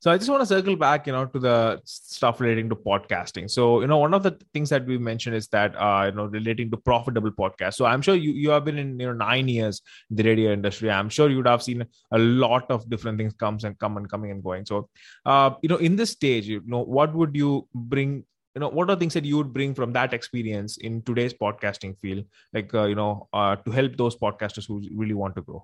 So 0.01 0.09
I 0.09 0.17
just 0.17 0.29
want 0.29 0.41
to 0.41 0.45
circle 0.45 0.77
back, 0.77 1.07
you 1.07 1.12
know, 1.12 1.25
to 1.25 1.39
the 1.39 1.81
stuff 1.83 2.39
relating 2.39 2.69
to 2.69 2.75
podcasting. 2.75 3.51
So, 3.51 3.81
you 3.81 3.88
know, 3.88 3.97
one 3.97 4.13
of 4.13 4.23
the 4.23 4.39
things 4.53 4.69
that 4.69 4.85
we 4.85 4.97
mentioned 4.97 5.35
is 5.35 5.49
that, 5.49 5.75
uh, 5.75 6.05
you 6.05 6.13
know, 6.13 6.25
relating 6.25 6.71
to 6.71 6.77
profitable 6.77 7.31
podcasts. 7.31 7.73
So 7.73 7.85
I'm 7.85 8.01
sure 8.01 8.15
you 8.15 8.31
you 8.31 8.49
have 8.51 8.63
been 8.63 8.77
in 8.77 8.97
you 8.97 9.07
know 9.07 9.13
nine 9.13 9.49
years 9.49 9.81
in 10.09 10.15
the 10.15 10.23
radio 10.23 10.53
industry. 10.53 10.89
I'm 10.89 11.09
sure 11.09 11.29
you 11.29 11.35
would 11.38 11.47
have 11.47 11.62
seen 11.62 11.85
a 12.12 12.17
lot 12.17 12.71
of 12.71 12.89
different 12.89 13.17
things 13.17 13.33
comes 13.33 13.65
and 13.65 13.77
come 13.77 13.97
and 13.97 14.09
coming 14.09 14.31
and 14.31 14.41
going. 14.41 14.65
So, 14.65 14.89
uh, 15.25 15.51
you 15.62 15.67
know, 15.67 15.77
in 15.77 15.97
this 15.97 16.12
stage, 16.12 16.47
you 16.47 16.62
know, 16.65 16.79
what 16.81 17.13
would 17.13 17.35
you 17.35 17.67
bring 17.75 18.23
you 18.55 18.62
know 18.62 18.69
what 18.69 18.89
are 18.89 18.95
things 18.95 19.13
that 19.13 19.25
you 19.25 19.38
would 19.38 19.53
bring 19.53 19.75
from 19.75 19.93
that 19.93 20.13
experience 20.13 20.77
in 20.77 21.01
today's 21.03 21.33
podcasting 21.33 21.97
field 21.99 22.23
like 22.53 22.73
uh, 22.73 22.85
you 22.85 22.95
know 22.95 23.27
uh, 23.33 23.55
to 23.57 23.71
help 23.71 23.95
those 23.97 24.15
podcasters 24.15 24.65
who 24.67 24.81
really 24.95 25.13
want 25.13 25.35
to 25.35 25.41
grow 25.41 25.63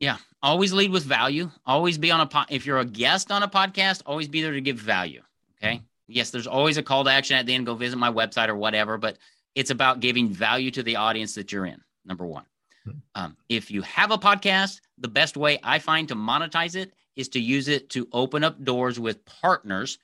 yeah 0.00 0.16
always 0.42 0.72
lead 0.72 0.90
with 0.90 1.04
value 1.04 1.50
always 1.66 1.98
be 1.98 2.10
on 2.10 2.20
a 2.20 2.26
po- 2.26 2.44
if 2.48 2.66
you're 2.66 2.78
a 2.78 2.84
guest 2.84 3.30
on 3.30 3.42
a 3.42 3.48
podcast 3.48 4.02
always 4.06 4.28
be 4.28 4.42
there 4.42 4.52
to 4.52 4.60
give 4.60 4.76
value 4.76 5.22
okay 5.62 5.76
mm-hmm. 5.76 5.84
yes 6.08 6.30
there's 6.30 6.46
always 6.46 6.76
a 6.76 6.82
call 6.82 7.04
to 7.04 7.10
action 7.10 7.36
at 7.36 7.46
the 7.46 7.54
end 7.54 7.66
go 7.66 7.74
visit 7.74 7.98
my 7.98 8.10
website 8.10 8.48
or 8.48 8.56
whatever 8.56 8.98
but 8.98 9.18
it's 9.54 9.70
about 9.70 10.00
giving 10.00 10.28
value 10.28 10.70
to 10.70 10.82
the 10.82 10.96
audience 10.96 11.34
that 11.34 11.52
you're 11.52 11.66
in 11.66 11.80
number 12.04 12.26
one 12.26 12.44
mm-hmm. 12.86 12.98
um, 13.14 13.36
if 13.48 13.70
you 13.70 13.82
have 13.82 14.10
a 14.10 14.18
podcast 14.18 14.80
the 14.98 15.08
best 15.08 15.36
way 15.36 15.58
i 15.62 15.78
find 15.78 16.08
to 16.08 16.16
monetize 16.16 16.74
it 16.74 16.92
is 17.16 17.28
to 17.28 17.40
use 17.40 17.68
it 17.68 17.90
to 17.90 18.08
open 18.12 18.42
up 18.42 18.62
doors 18.64 18.98
with 18.98 19.24
partners 19.24 19.98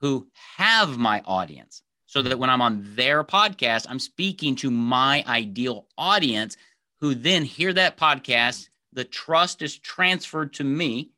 who 0.00 0.26
have 0.56 0.98
my 0.98 1.22
audience 1.24 1.82
so 2.06 2.22
that 2.22 2.38
when 2.38 2.50
I'm 2.50 2.60
on 2.60 2.82
their 2.96 3.22
podcast, 3.22 3.86
I'm 3.88 4.00
speaking 4.00 4.56
to 4.56 4.70
my 4.70 5.22
ideal 5.28 5.86
audience 5.96 6.56
who 7.00 7.14
then 7.14 7.44
hear 7.44 7.72
that 7.72 7.96
podcast. 7.96 8.68
The 8.92 9.04
trust 9.04 9.62
is 9.62 9.78
transferred 9.78 10.54
to 10.54 10.64
me, 10.64 11.10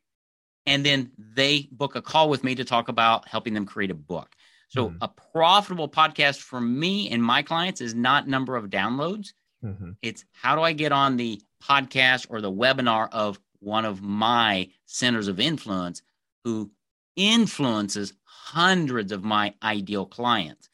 and 0.65 0.85
then 0.85 1.11
they 1.17 1.67
book 1.71 1.95
a 1.95 2.01
call 2.01 2.29
with 2.29 2.43
me 2.43 2.55
to 2.55 2.65
talk 2.65 2.87
about 2.87 3.27
helping 3.27 3.53
them 3.53 3.65
create 3.65 3.91
a 3.91 3.95
book. 3.95 4.29
So, 4.69 4.89
mm-hmm. 4.89 4.97
a 5.01 5.07
profitable 5.07 5.89
podcast 5.89 6.39
for 6.39 6.59
me 6.59 7.09
and 7.09 7.23
my 7.23 7.43
clients 7.43 7.81
is 7.81 7.93
not 7.93 8.27
number 8.27 8.55
of 8.55 8.69
downloads. 8.69 9.33
Mm-hmm. 9.63 9.91
It's 10.01 10.25
how 10.31 10.55
do 10.55 10.61
I 10.61 10.73
get 10.73 10.91
on 10.91 11.17
the 11.17 11.41
podcast 11.63 12.27
or 12.29 12.41
the 12.41 12.51
webinar 12.51 13.07
of 13.11 13.39
one 13.59 13.85
of 13.85 14.01
my 14.01 14.69
centers 14.85 15.27
of 15.27 15.39
influence 15.39 16.01
who 16.43 16.71
influences 17.15 18.13
hundreds 18.23 19.11
of 19.11 19.23
my 19.23 19.53
ideal 19.63 20.05
clients. 20.05 20.69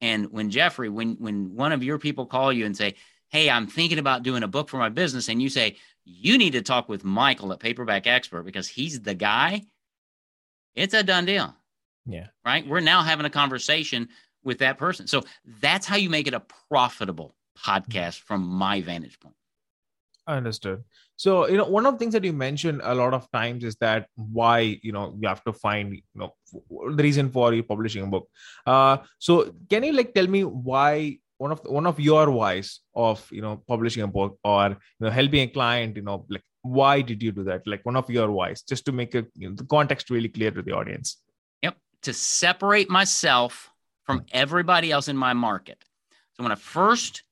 And 0.00 0.30
when 0.30 0.50
Jeffrey, 0.50 0.88
when 0.88 1.16
when 1.18 1.54
one 1.54 1.72
of 1.72 1.82
your 1.82 1.98
people 1.98 2.26
call 2.26 2.52
you 2.52 2.66
and 2.66 2.76
say, 2.76 2.94
"Hey, 3.28 3.50
I'm 3.50 3.66
thinking 3.66 3.98
about 3.98 4.22
doing 4.22 4.44
a 4.44 4.48
book 4.48 4.68
for 4.68 4.76
my 4.76 4.90
business," 4.90 5.28
and 5.28 5.42
you 5.42 5.48
say, 5.48 5.76
"You 6.08 6.38
need 6.38 6.52
to 6.52 6.62
talk 6.62 6.88
with 6.88 7.04
Michael 7.04 7.52
at 7.52 7.60
Paperback 7.60 8.06
Expert 8.06 8.44
because 8.44 8.66
he's 8.66 9.00
the 9.02 9.14
guy," 9.14 9.62
it's 10.74 10.94
a 10.94 11.02
done 11.02 11.26
deal. 11.26 11.54
Yeah. 12.06 12.28
Right. 12.44 12.66
We're 12.66 12.80
now 12.80 13.02
having 13.02 13.26
a 13.26 13.30
conversation 13.30 14.08
with 14.42 14.58
that 14.58 14.78
person. 14.78 15.06
So 15.06 15.22
that's 15.60 15.86
how 15.86 15.96
you 15.96 16.08
make 16.08 16.26
it 16.26 16.34
a 16.34 16.42
profitable 16.70 17.34
podcast 17.58 18.20
from 18.20 18.46
my 18.46 18.80
vantage 18.80 19.20
point. 19.20 19.34
I 20.26 20.36
understood. 20.36 20.84
So, 21.16 21.48
you 21.48 21.56
know, 21.56 21.64
one 21.64 21.86
of 21.86 21.94
the 21.94 21.98
things 21.98 22.12
that 22.12 22.22
you 22.22 22.32
mentioned 22.32 22.80
a 22.84 22.94
lot 22.94 23.14
of 23.14 23.30
times 23.30 23.64
is 23.64 23.76
that 23.76 24.08
why, 24.14 24.78
you 24.82 24.92
know, 24.92 25.16
you 25.18 25.26
have 25.26 25.42
to 25.44 25.52
find, 25.52 25.94
you 25.94 26.02
know, 26.14 26.34
the 26.70 27.02
reason 27.02 27.30
for 27.30 27.52
you 27.52 27.62
publishing 27.62 28.04
a 28.04 28.06
book. 28.06 28.28
Uh, 28.66 28.98
so 29.18 29.52
can 29.68 29.82
you 29.84 29.92
like 29.92 30.14
tell 30.14 30.26
me 30.26 30.44
why 30.44 31.18
one 31.38 31.52
of 31.52 31.60
one 31.64 31.86
of 31.86 31.98
your 31.98 32.30
whys 32.30 32.80
of, 32.94 33.26
you 33.30 33.40
know, 33.40 33.62
publishing 33.66 34.02
a 34.02 34.06
book 34.06 34.38
or, 34.44 34.70
you 34.70 34.76
know, 35.00 35.10
helping 35.10 35.40
a 35.40 35.46
client, 35.46 35.96
you 35.96 36.02
know, 36.02 36.26
like 36.28 36.42
why 36.62 37.00
did 37.00 37.22
you 37.22 37.32
do 37.32 37.44
that? 37.44 37.62
Like 37.66 37.84
one 37.84 37.96
of 37.96 38.10
your 38.10 38.30
whys, 38.30 38.62
just 38.62 38.84
to 38.86 38.92
make 38.92 39.14
a, 39.14 39.24
you 39.34 39.48
know, 39.48 39.54
the 39.54 39.64
context 39.64 40.10
really 40.10 40.28
clear 40.28 40.50
to 40.50 40.62
the 40.62 40.72
audience. 40.72 41.18
Yep. 41.62 41.76
To 42.02 42.12
separate 42.12 42.90
myself 42.90 43.70
from 44.04 44.20
mm. 44.20 44.28
everybody 44.32 44.90
else 44.90 45.08
in 45.08 45.16
my 45.16 45.32
market. 45.32 45.82
So 46.34 46.42
when 46.42 46.52
I 46.52 46.56
first, 46.56 47.22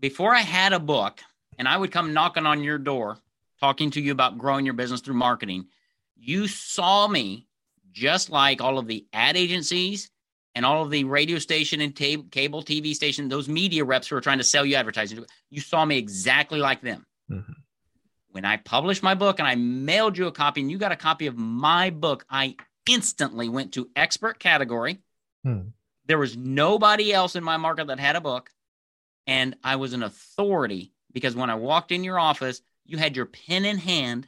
before 0.00 0.34
I 0.34 0.40
had 0.40 0.72
a 0.72 0.78
book, 0.78 1.20
and 1.58 1.68
I 1.68 1.76
would 1.76 1.92
come 1.92 2.14
knocking 2.14 2.46
on 2.46 2.64
your 2.64 2.78
door 2.78 3.18
talking 3.60 3.90
to 3.92 4.00
you 4.00 4.12
about 4.12 4.38
growing 4.38 4.64
your 4.64 4.74
business 4.74 5.00
through 5.00 5.14
marketing, 5.14 5.66
you 6.16 6.48
saw 6.48 7.06
me 7.06 7.46
just 7.92 8.30
like 8.30 8.60
all 8.60 8.78
of 8.78 8.86
the 8.86 9.06
ad 9.12 9.36
agencies 9.36 10.10
and 10.54 10.66
all 10.66 10.82
of 10.82 10.90
the 10.90 11.04
radio 11.04 11.38
station 11.38 11.80
and 11.80 11.94
tab- 11.96 12.30
cable 12.30 12.62
TV 12.62 12.94
station, 12.94 13.28
those 13.28 13.48
media 13.48 13.84
reps 13.84 14.08
who 14.08 14.16
are 14.16 14.20
trying 14.20 14.38
to 14.38 14.44
sell 14.44 14.64
you 14.64 14.76
advertising. 14.76 15.24
You 15.50 15.60
saw 15.60 15.84
me 15.84 15.98
exactly 15.98 16.58
like 16.58 16.80
them. 16.80 17.06
Mm-hmm. 17.30 17.52
When 18.30 18.44
I 18.44 18.56
published 18.56 19.02
my 19.02 19.14
book 19.14 19.38
and 19.38 19.48
I 19.48 19.54
mailed 19.54 20.16
you 20.16 20.26
a 20.26 20.32
copy 20.32 20.62
and 20.62 20.70
you 20.70 20.78
got 20.78 20.92
a 20.92 20.96
copy 20.96 21.26
of 21.26 21.36
my 21.36 21.90
book, 21.90 22.24
I 22.30 22.56
instantly 22.88 23.48
went 23.48 23.72
to 23.74 23.88
expert 23.94 24.38
category. 24.38 25.00
Hmm. 25.44 25.68
There 26.06 26.18
was 26.18 26.36
nobody 26.36 27.12
else 27.12 27.36
in 27.36 27.44
my 27.44 27.56
market 27.56 27.88
that 27.88 28.00
had 28.00 28.16
a 28.16 28.20
book. 28.20 28.50
And 29.26 29.56
I 29.62 29.76
was 29.76 29.92
an 29.92 30.02
authority 30.02 30.92
because 31.12 31.36
when 31.36 31.50
I 31.50 31.54
walked 31.54 31.92
in 31.92 32.04
your 32.04 32.18
office, 32.18 32.60
you 32.84 32.98
had 32.98 33.16
your 33.16 33.26
pen 33.26 33.64
in 33.64 33.78
hand, 33.78 34.26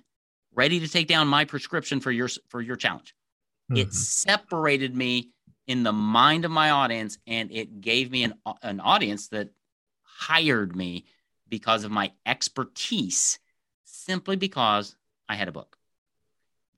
ready 0.55 0.81
to 0.81 0.89
take 0.89 1.09
down 1.09 1.27
my 1.27 1.45
prescription 1.45 2.01
for 2.01 2.13
your 2.13 2.29
for 2.49 2.61
your 2.61 2.77
challenge. 2.77 3.15
Mm-hmm. 3.71 3.81
It 3.81 3.95
separated 3.95 4.95
me 4.95 5.31
in 5.67 5.83
the 5.83 5.93
mind 5.93 6.45
of 6.45 6.51
my 6.51 6.71
audience, 6.71 7.19
and 7.27 7.51
it 7.51 7.81
gave 7.81 8.11
me 8.11 8.25
an 8.25 8.35
an 8.63 8.81
audience 8.81 9.29
that 9.29 9.51
hired 10.03 10.77
me 10.77 11.07
because 11.49 11.85
of 11.85 11.91
my 11.91 12.13
expertise, 12.27 13.39
simply 13.85 14.37
because 14.37 14.97
I 15.29 15.37
had 15.37 15.49
a 15.49 15.53
book. 15.53 15.77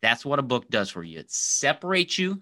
That's 0.03 0.25
what 0.25 0.39
a 0.39 0.43
book 0.43 0.69
does 0.69 0.91
for 0.91 1.03
you. 1.03 1.19
It 1.19 1.31
separates 1.31 2.19
you. 2.19 2.41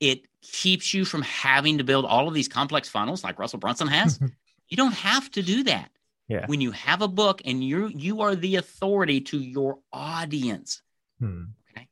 It 0.00 0.26
keeps 0.42 0.92
you 0.92 1.04
from 1.04 1.22
having 1.22 1.78
to 1.78 1.84
build 1.84 2.04
all 2.04 2.28
of 2.28 2.34
these 2.34 2.48
complex 2.48 2.88
funnels 2.88 3.24
like 3.24 3.38
Russell 3.38 3.58
Brunson 3.58 3.88
has. 3.88 4.20
you 4.68 4.76
don't 4.76 4.94
have 4.94 5.30
to 5.32 5.42
do 5.42 5.64
that. 5.64 5.90
Yeah. 6.28 6.46
When 6.46 6.60
you 6.60 6.72
have 6.72 7.02
a 7.02 7.08
book 7.08 7.42
and 7.44 7.62
you 7.62 7.86
you 7.88 8.22
are 8.22 8.34
the 8.34 8.56
authority 8.56 9.20
to 9.22 9.38
your 9.38 9.78
audience. 9.92 10.82
Hmm. 11.20 11.44
Okay. 11.70 11.88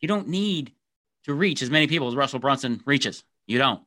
You 0.00 0.08
don't 0.08 0.28
need 0.28 0.72
to 1.24 1.34
reach 1.34 1.62
as 1.62 1.70
many 1.70 1.86
people 1.86 2.08
as 2.08 2.14
Russell 2.14 2.38
Brunson 2.38 2.82
reaches. 2.86 3.24
You 3.46 3.58
don't. 3.58 3.82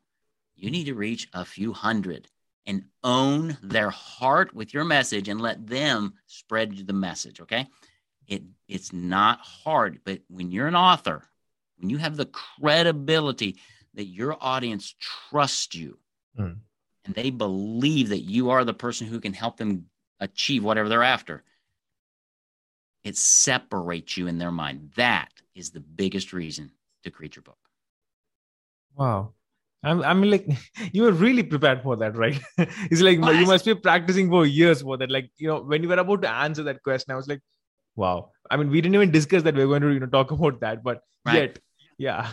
You 0.55 0.71
need 0.71 0.85
to 0.85 0.95
reach 0.95 1.27
a 1.33 1.45
few 1.45 1.73
hundred 1.73 2.27
and 2.65 2.83
own 3.03 3.57
their 3.63 3.89
heart 3.89 4.53
with 4.53 4.73
your 4.73 4.83
message 4.83 5.29
and 5.29 5.39
let 5.39 5.65
them 5.67 6.13
spread 6.25 6.85
the 6.85 6.93
message. 6.93 7.39
Okay. 7.41 7.67
It 8.27 8.43
it's 8.67 8.91
not 8.91 9.39
hard, 9.39 10.01
but 10.03 10.21
when 10.27 10.51
you're 10.51 10.67
an 10.67 10.75
author, 10.75 11.23
when 11.77 11.89
you 11.89 11.97
have 11.97 12.17
the 12.17 12.25
credibility 12.25 13.57
that 13.93 14.05
your 14.05 14.35
audience 14.41 14.93
trusts 15.29 15.75
you, 15.75 15.97
mm 16.37 16.57
and 17.07 17.15
they 17.15 17.29
believe 17.29 18.09
that 18.09 18.19
you 18.19 18.49
are 18.49 18.65
the 18.65 18.73
person 18.73 19.07
who 19.07 19.21
can 19.21 19.31
help 19.31 19.55
them 19.55 19.85
achieve 20.19 20.61
whatever 20.61 20.89
they're 20.89 21.03
after, 21.03 21.41
it 23.05 23.15
separates 23.15 24.17
you 24.17 24.27
in 24.27 24.37
their 24.37 24.51
mind. 24.51 24.91
That 24.97 25.31
is 25.55 25.69
the 25.69 25.79
biggest 25.79 26.33
reason 26.33 26.71
to 27.03 27.11
create 27.11 27.35
your 27.35 27.43
book. 27.43 27.57
Wow. 28.95 29.33
I'm, 29.83 30.01
I 30.03 30.13
mean, 30.13 30.31
like, 30.31 30.47
you 30.91 31.03
were 31.03 31.11
really 31.11 31.43
prepared 31.43 31.83
for 31.83 31.95
that, 31.97 32.15
right? 32.15 32.39
it's 32.57 33.01
like 33.01 33.19
well, 33.21 33.33
you 33.33 33.45
must 33.45 33.65
be 33.65 33.75
practicing 33.75 34.29
for 34.29 34.45
years 34.45 34.81
for 34.81 34.97
that. 34.97 35.11
Like, 35.11 35.29
you 35.37 35.47
know, 35.47 35.61
when 35.61 35.83
you 35.83 35.89
were 35.89 35.95
about 35.99 36.21
to 36.23 36.29
answer 36.29 36.63
that 36.63 36.83
question, 36.83 37.13
I 37.13 37.15
was 37.15 37.27
like, 37.27 37.41
wow. 37.95 38.31
I 38.49 38.57
mean, 38.57 38.69
we 38.69 38.81
didn't 38.81 38.95
even 38.95 39.11
discuss 39.11 39.43
that 39.43 39.55
we 39.55 39.61
are 39.61 39.67
going 39.67 39.81
to, 39.81 39.93
you 39.93 39.99
know, 39.99 40.07
talk 40.07 40.31
about 40.37 40.59
that, 40.61 40.83
but 40.83 41.01
right. 41.25 41.35
yet, 41.35 41.59
yeah. 41.97 42.31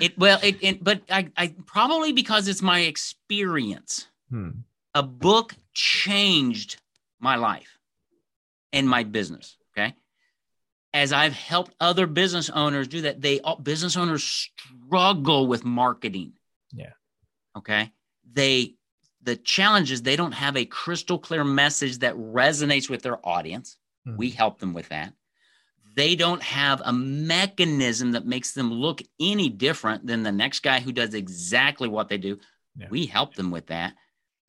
It 0.00 0.16
well, 0.16 0.38
it, 0.42 0.56
it 0.62 0.84
but 0.84 1.02
I, 1.10 1.28
I 1.36 1.54
probably 1.66 2.12
because 2.12 2.48
it's 2.48 2.62
my 2.62 2.80
experience. 2.80 4.06
Hmm. 4.30 4.50
A 4.94 5.02
book 5.02 5.54
changed 5.74 6.80
my 7.20 7.36
life 7.36 7.78
and 8.72 8.88
my 8.88 9.02
business. 9.02 9.56
Okay, 9.72 9.94
as 10.96 11.12
I've 11.12 11.34
helped 11.34 11.74
other 11.80 12.06
business 12.06 12.50
owners 12.50 12.88
do 12.88 13.02
that, 13.02 13.20
they 13.20 13.40
all, 13.40 13.56
business 13.56 13.96
owners 13.96 14.24
struggle 14.24 15.46
with 15.46 15.64
marketing. 15.64 16.32
Yeah. 16.72 16.92
Okay. 17.56 17.92
They 18.32 18.74
the 19.22 19.36
challenge 19.36 19.90
is 19.90 20.02
they 20.02 20.16
don't 20.16 20.32
have 20.32 20.56
a 20.56 20.64
crystal 20.64 21.18
clear 21.18 21.42
message 21.44 21.98
that 21.98 22.14
resonates 22.14 22.88
with 22.88 23.02
their 23.02 23.18
audience. 23.26 23.76
Hmm. 24.04 24.16
We 24.16 24.30
help 24.30 24.58
them 24.58 24.72
with 24.72 24.88
that 24.90 25.12
they 25.96 26.14
don't 26.14 26.42
have 26.42 26.82
a 26.84 26.92
mechanism 26.92 28.12
that 28.12 28.26
makes 28.26 28.52
them 28.52 28.70
look 28.70 29.00
any 29.18 29.48
different 29.48 30.06
than 30.06 30.22
the 30.22 30.30
next 30.30 30.60
guy 30.60 30.78
who 30.78 30.92
does 30.92 31.14
exactly 31.14 31.88
what 31.88 32.08
they 32.08 32.18
do. 32.18 32.38
Yeah. 32.76 32.88
We 32.90 33.06
help 33.06 33.34
them 33.34 33.50
with 33.50 33.66
that. 33.68 33.94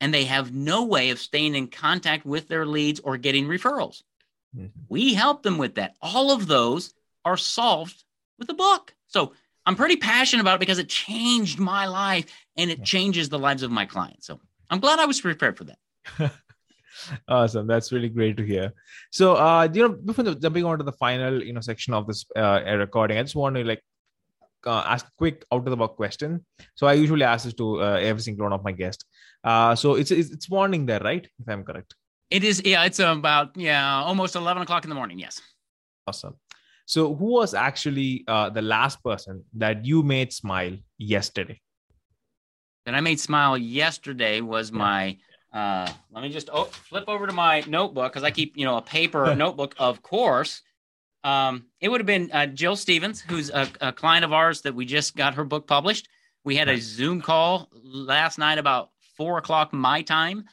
And 0.02 0.14
they 0.14 0.26
have 0.26 0.54
no 0.54 0.84
way 0.84 1.10
of 1.10 1.20
staying 1.20 1.56
in 1.56 1.68
contact 1.68 2.26
with 2.26 2.50
their 2.50 2.66
leads 2.66 3.00
or 3.00 3.18
getting 3.18 3.48
referrals. 3.48 4.04
Mm-hmm. 4.56 4.68
We 4.90 5.14
help 5.14 5.44
them 5.44 5.58
with 5.58 5.76
that. 5.76 5.96
All 6.02 6.32
of 6.32 6.48
those 6.48 6.94
are 7.26 7.38
solved 7.38 8.04
with 8.40 8.50
a 8.50 8.54
book. 8.54 8.94
So 9.08 9.34
I'm 9.66 9.76
pretty 9.76 9.98
passionate 9.98 10.42
about 10.42 10.56
it 10.56 10.60
because 10.60 10.80
it 10.80 10.90
changed 10.90 11.60
my 11.60 11.88
life 11.88 12.26
and 12.56 12.72
it 12.72 12.80
yeah. 12.80 12.86
changes 12.86 13.30
the 13.30 13.40
lives 13.40 13.64
of 13.64 13.72
my 13.72 13.86
clients. 13.86 14.28
So 14.28 14.40
I'm 14.70 14.80
glad 14.80 15.00
I 15.00 15.06
was 15.06 15.20
prepared 15.20 15.58
for 15.58 15.66
that. 15.66 16.32
awesome. 17.28 17.68
That's 17.68 17.92
really 17.92 18.10
great 18.10 18.38
to 18.38 18.46
hear. 18.46 18.74
So, 19.12 19.36
uh, 19.36 19.68
you 19.72 19.82
know, 19.82 19.90
before 19.90 20.24
jumping 20.24 20.66
on 20.66 20.78
to 20.78 20.84
the 20.84 20.94
final, 20.94 21.44
you 21.44 21.54
know, 21.54 21.62
section 21.62 21.94
of 21.94 22.08
this 22.08 22.26
uh, 22.36 22.62
recording, 22.78 23.18
I 23.18 23.24
just 23.24 23.36
want 23.36 23.56
to 23.56 23.64
like 23.64 23.84
uh, 24.66 24.84
ask 24.88 25.06
a 25.06 25.12
quick 25.18 25.46
out 25.52 25.60
of 25.60 25.70
the 25.70 25.78
box 25.78 25.96
question. 25.96 26.46
So 26.76 26.88
I 26.88 26.94
usually 26.94 27.24
ask 27.24 27.46
this 27.46 27.54
to 27.56 27.82
uh, 27.82 28.00
every 28.02 28.22
single 28.22 28.46
one 28.46 28.54
of 28.54 28.64
my 28.64 28.72
guests. 28.72 29.06
Uh, 29.44 29.76
so 29.76 29.96
it's, 29.96 30.12
it's 30.12 30.32
it's 30.32 30.50
morning 30.50 30.86
there, 30.86 31.00
right? 31.00 31.28
If 31.40 31.48
I'm 31.48 31.64
correct. 31.64 31.96
It 32.30 32.44
is. 32.44 32.62
Yeah, 32.66 32.84
it's 32.84 33.00
about 33.00 33.56
yeah, 33.56 34.02
almost 34.02 34.36
eleven 34.36 34.64
o'clock 34.64 34.84
in 34.84 34.90
the 34.90 34.96
morning. 34.96 35.20
Yes. 35.20 35.42
Awesome. 36.08 36.36
So 36.86 37.16
who 37.16 37.26
was 37.26 37.54
actually 37.54 38.24
uh, 38.28 38.50
the 38.50 38.62
last 38.62 39.04
person 39.04 39.44
that 39.54 39.86
you 39.86 40.04
made 40.04 40.32
smile 40.32 40.78
yesterday? 40.98 41.60
That 42.86 42.96
I 42.96 43.02
made 43.02 43.20
smile 43.20 43.58
yesterday 43.58 44.42
was 44.42 44.72
my. 44.72 45.18
Uh, 45.54 45.90
let 46.12 46.22
me 46.22 46.30
just 46.30 46.50
oh, 46.52 46.66
flip 46.66 47.06
over 47.08 47.28
to 47.28 47.34
my 47.34 47.64
notebook 47.68 48.12
because 48.12 48.24
I 48.24 48.32
keep 48.32 48.58
you 48.58 48.66
know 48.66 48.78
a 48.78 48.82
paper 48.82 49.36
notebook, 49.46 49.76
of 49.78 50.02
course. 50.02 50.62
Um, 51.24 51.66
it 51.82 51.90
would 51.90 52.00
have 52.00 52.06
been 52.06 52.30
uh, 52.32 52.46
Jill 52.46 52.76
Stevens, 52.76 53.20
who's 53.20 53.50
a, 53.50 53.68
a, 53.82 53.92
client 53.92 54.24
of 54.24 54.32
ours 54.32 54.62
that 54.62 54.74
we 54.74 54.86
just 54.86 55.16
got 55.16 55.34
her 55.34 55.44
book 55.44 55.68
published. 55.68 56.08
We 56.46 56.56
had 56.56 56.70
a 56.70 56.80
Zoom 56.80 57.22
call 57.22 57.68
last 57.84 58.38
night 58.38 58.60
about 58.60 58.92
four 59.18 59.38
o'clock 59.38 59.74
my 59.74 60.04
time. 60.04 60.46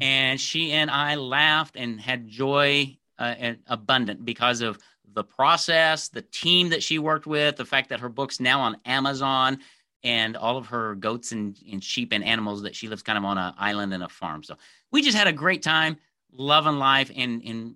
And 0.00 0.40
she 0.40 0.72
and 0.72 0.90
I 0.90 1.14
laughed 1.14 1.76
and 1.76 2.00
had 2.00 2.28
joy 2.28 2.96
uh, 3.18 3.34
and 3.38 3.58
abundant 3.66 4.24
because 4.24 4.60
of 4.60 4.78
the 5.12 5.24
process, 5.24 6.08
the 6.08 6.22
team 6.22 6.70
that 6.70 6.82
she 6.82 6.98
worked 6.98 7.26
with, 7.26 7.56
the 7.56 7.64
fact 7.64 7.88
that 7.88 8.00
her 8.00 8.08
book's 8.08 8.40
now 8.40 8.60
on 8.60 8.76
Amazon, 8.84 9.58
and 10.02 10.36
all 10.36 10.56
of 10.56 10.66
her 10.66 10.94
goats 10.94 11.32
and, 11.32 11.58
and 11.70 11.84
sheep 11.84 12.12
and 12.12 12.24
animals 12.24 12.62
that 12.62 12.74
she 12.74 12.88
lives 12.88 13.02
kind 13.02 13.18
of 13.18 13.24
on 13.24 13.36
an 13.36 13.52
island 13.58 13.92
and 13.92 14.02
a 14.02 14.08
farm. 14.08 14.42
So 14.42 14.56
we 14.90 15.02
just 15.02 15.16
had 15.16 15.26
a 15.26 15.32
great 15.32 15.62
time, 15.62 15.98
loving 16.32 16.78
life, 16.78 17.10
and 17.14 17.42
and 17.44 17.74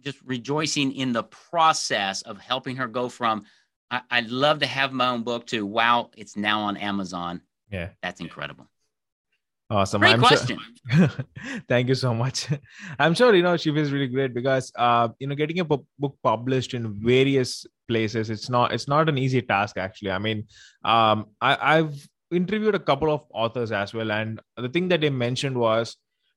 just 0.00 0.18
rejoicing 0.24 0.92
in 0.92 1.12
the 1.12 1.24
process 1.24 2.22
of 2.22 2.38
helping 2.38 2.76
her 2.76 2.86
go 2.86 3.08
from 3.08 3.44
I, 3.90 4.20
would 4.20 4.30
love 4.30 4.60
to 4.60 4.66
have 4.66 4.92
my 4.92 5.08
own 5.08 5.22
book 5.22 5.46
to 5.48 5.64
wow, 5.64 6.10
it's 6.16 6.36
now 6.36 6.62
on 6.62 6.76
Amazon. 6.76 7.42
Yeah. 7.70 7.90
That's 8.02 8.20
incredible. 8.20 8.68
Awesome. 9.70 10.00
Great 10.00 10.12
I'm 10.12 10.20
question. 10.20 10.58
Sure... 10.90 11.08
Thank 11.68 11.88
you 11.88 11.94
so 11.94 12.14
much. 12.14 12.48
I'm 12.98 13.14
sure 13.14 13.34
you 13.34 13.42
know 13.42 13.56
she 13.56 13.72
feels 13.72 13.90
really 13.90 14.08
great 14.08 14.34
because 14.34 14.70
uh 14.76 15.08
you 15.18 15.26
know 15.26 15.34
getting 15.34 15.60
a 15.60 15.64
book 15.64 15.86
published 16.22 16.74
in 16.74 17.00
various 17.00 17.66
places 17.88 18.30
it's 18.30 18.50
not 18.50 18.72
it's 18.72 18.88
not 18.88 19.08
an 19.08 19.16
easy 19.16 19.40
task 19.40 19.78
actually. 19.78 20.10
I 20.10 20.18
mean 20.18 20.46
um 20.84 21.26
I, 21.40 21.78
I've 21.78 22.08
interviewed 22.30 22.74
a 22.74 22.78
couple 22.78 23.10
of 23.10 23.22
authors 23.32 23.72
as 23.72 23.94
well 23.94 24.10
and 24.10 24.40
the 24.56 24.68
thing 24.68 24.88
that 24.88 25.00
they 25.00 25.10
mentioned 25.10 25.56
was 25.56 25.96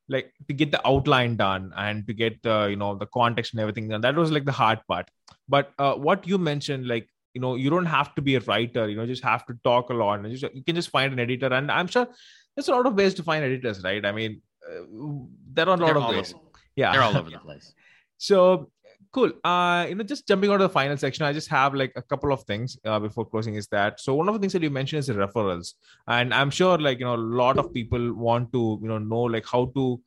like 0.10 0.32
to 0.48 0.54
get 0.54 0.72
the 0.72 0.88
outline 0.88 1.36
done 1.36 1.74
and 1.76 2.08
to 2.08 2.14
get 2.14 2.42
the 2.44 2.68
you 2.70 2.76
know 2.76 2.96
the 2.96 3.08
context 3.08 3.54
and 3.54 3.60
everything 3.60 3.92
and 3.92 4.04
that 4.04 4.16
was 4.16 4.32
like 4.32 4.46
the 4.46 4.52
hard 4.52 4.80
part 4.88 5.10
but 5.50 5.72
uh, 5.80 5.96
what 5.96 6.28
you 6.28 6.38
mentioned 6.38 6.88
like 6.88 7.10
you 7.34 7.42
know 7.42 7.56
you 7.56 7.70
don't 7.70 7.86
have 7.86 8.14
to 8.16 8.22
be 8.22 8.36
a 8.36 8.40
writer 8.42 8.88
you 8.88 8.96
know 8.96 9.06
just 9.06 9.24
have 9.24 9.46
to 9.46 9.54
talk 9.64 9.90
a 9.90 9.94
lot 9.94 10.20
and 10.20 10.36
just, 10.36 10.56
you 10.56 10.64
can 10.64 10.76
just 10.76 10.90
find 10.90 11.12
an 11.14 11.20
editor 11.20 11.52
and 11.54 11.72
i'm 11.72 11.88
sure 11.88 12.08
there's 12.58 12.68
a 12.70 12.72
lot 12.72 12.88
of 12.88 12.96
ways 12.96 13.14
to 13.14 13.24
find 13.24 13.46
editors 13.46 13.84
right? 13.84 14.04
I 14.04 14.12
mean 14.12 14.42
uh, 14.68 14.82
there 15.54 15.70
are 15.70 15.76
a 15.76 15.78
lot 15.78 15.86
they're 15.86 15.98
of 15.98 16.10
ways. 16.10 16.34
over, 16.34 16.44
yeah. 16.76 16.92
They're 16.92 17.04
all 17.04 17.16
over 17.16 17.30
the 17.30 17.38
place. 17.38 17.74
So 18.20 18.72
cool. 19.12 19.32
Uh 19.44 19.86
you 19.90 19.96
know 19.96 20.04
just 20.04 20.28
jumping 20.28 20.50
on 20.50 20.58
to 20.58 20.64
the 20.64 20.70
final 20.78 20.98
section 20.98 21.24
i 21.24 21.32
just 21.32 21.50
have 21.50 21.76
like 21.76 21.94
a 21.96 22.02
couple 22.02 22.34
of 22.34 22.42
things 22.46 22.80
uh, 22.84 23.00
before 23.00 23.26
closing 23.26 23.54
is 23.54 23.68
that 23.68 24.00
so 24.00 24.16
one 24.16 24.28
of 24.28 24.34
the 24.34 24.40
things 24.40 24.54
that 24.54 24.64
you 24.64 24.72
mentioned 24.72 25.00
is 25.02 25.10
referrals. 25.10 25.74
And 26.08 26.34
i'm 26.34 26.50
sure 26.50 26.80
like 26.80 26.98
you 27.00 27.06
know 27.06 27.14
a 27.14 27.26
lot 27.42 27.60
of 27.60 27.72
people 27.72 28.14
want 28.14 28.52
to 28.54 28.80
you 28.82 28.88
know 28.88 28.98
know 28.98 29.22
like 29.22 29.46
how 29.46 29.72
to 29.76 30.02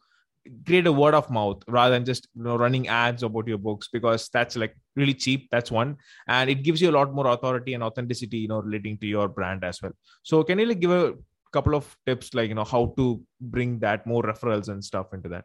create 0.66 0.86
a 0.86 0.92
word 0.92 1.14
of 1.14 1.30
mouth 1.30 1.62
rather 1.68 1.94
than 1.94 2.04
just 2.04 2.26
you 2.34 2.42
know 2.42 2.56
running 2.56 2.88
ads 2.88 3.22
about 3.22 3.46
your 3.46 3.58
books 3.58 3.88
because 3.92 4.28
that's 4.32 4.56
like 4.56 4.74
really 4.96 5.14
cheap 5.14 5.48
that's 5.50 5.70
one. 5.70 5.96
And 6.26 6.50
it 6.50 6.62
gives 6.62 6.80
you 6.82 6.90
a 6.90 6.96
lot 6.98 7.14
more 7.14 7.28
authority 7.28 7.74
and 7.74 7.82
authenticity 7.82 8.38
you 8.38 8.48
know 8.48 8.60
relating 8.60 8.98
to 8.98 9.06
your 9.06 9.28
brand 9.28 9.64
as 9.64 9.80
well. 9.82 9.92
So 10.22 10.42
can 10.42 10.58
you 10.58 10.66
like 10.66 10.80
give 10.80 10.90
a 10.90 11.14
couple 11.52 11.74
of 11.74 11.96
tips 12.06 12.34
like 12.34 12.48
you 12.48 12.54
know 12.54 12.64
how 12.64 12.94
to 12.96 13.22
bring 13.40 13.78
that 13.80 14.06
more 14.06 14.22
referrals 14.22 14.68
and 14.68 14.84
stuff 14.84 15.12
into 15.12 15.28
that. 15.28 15.44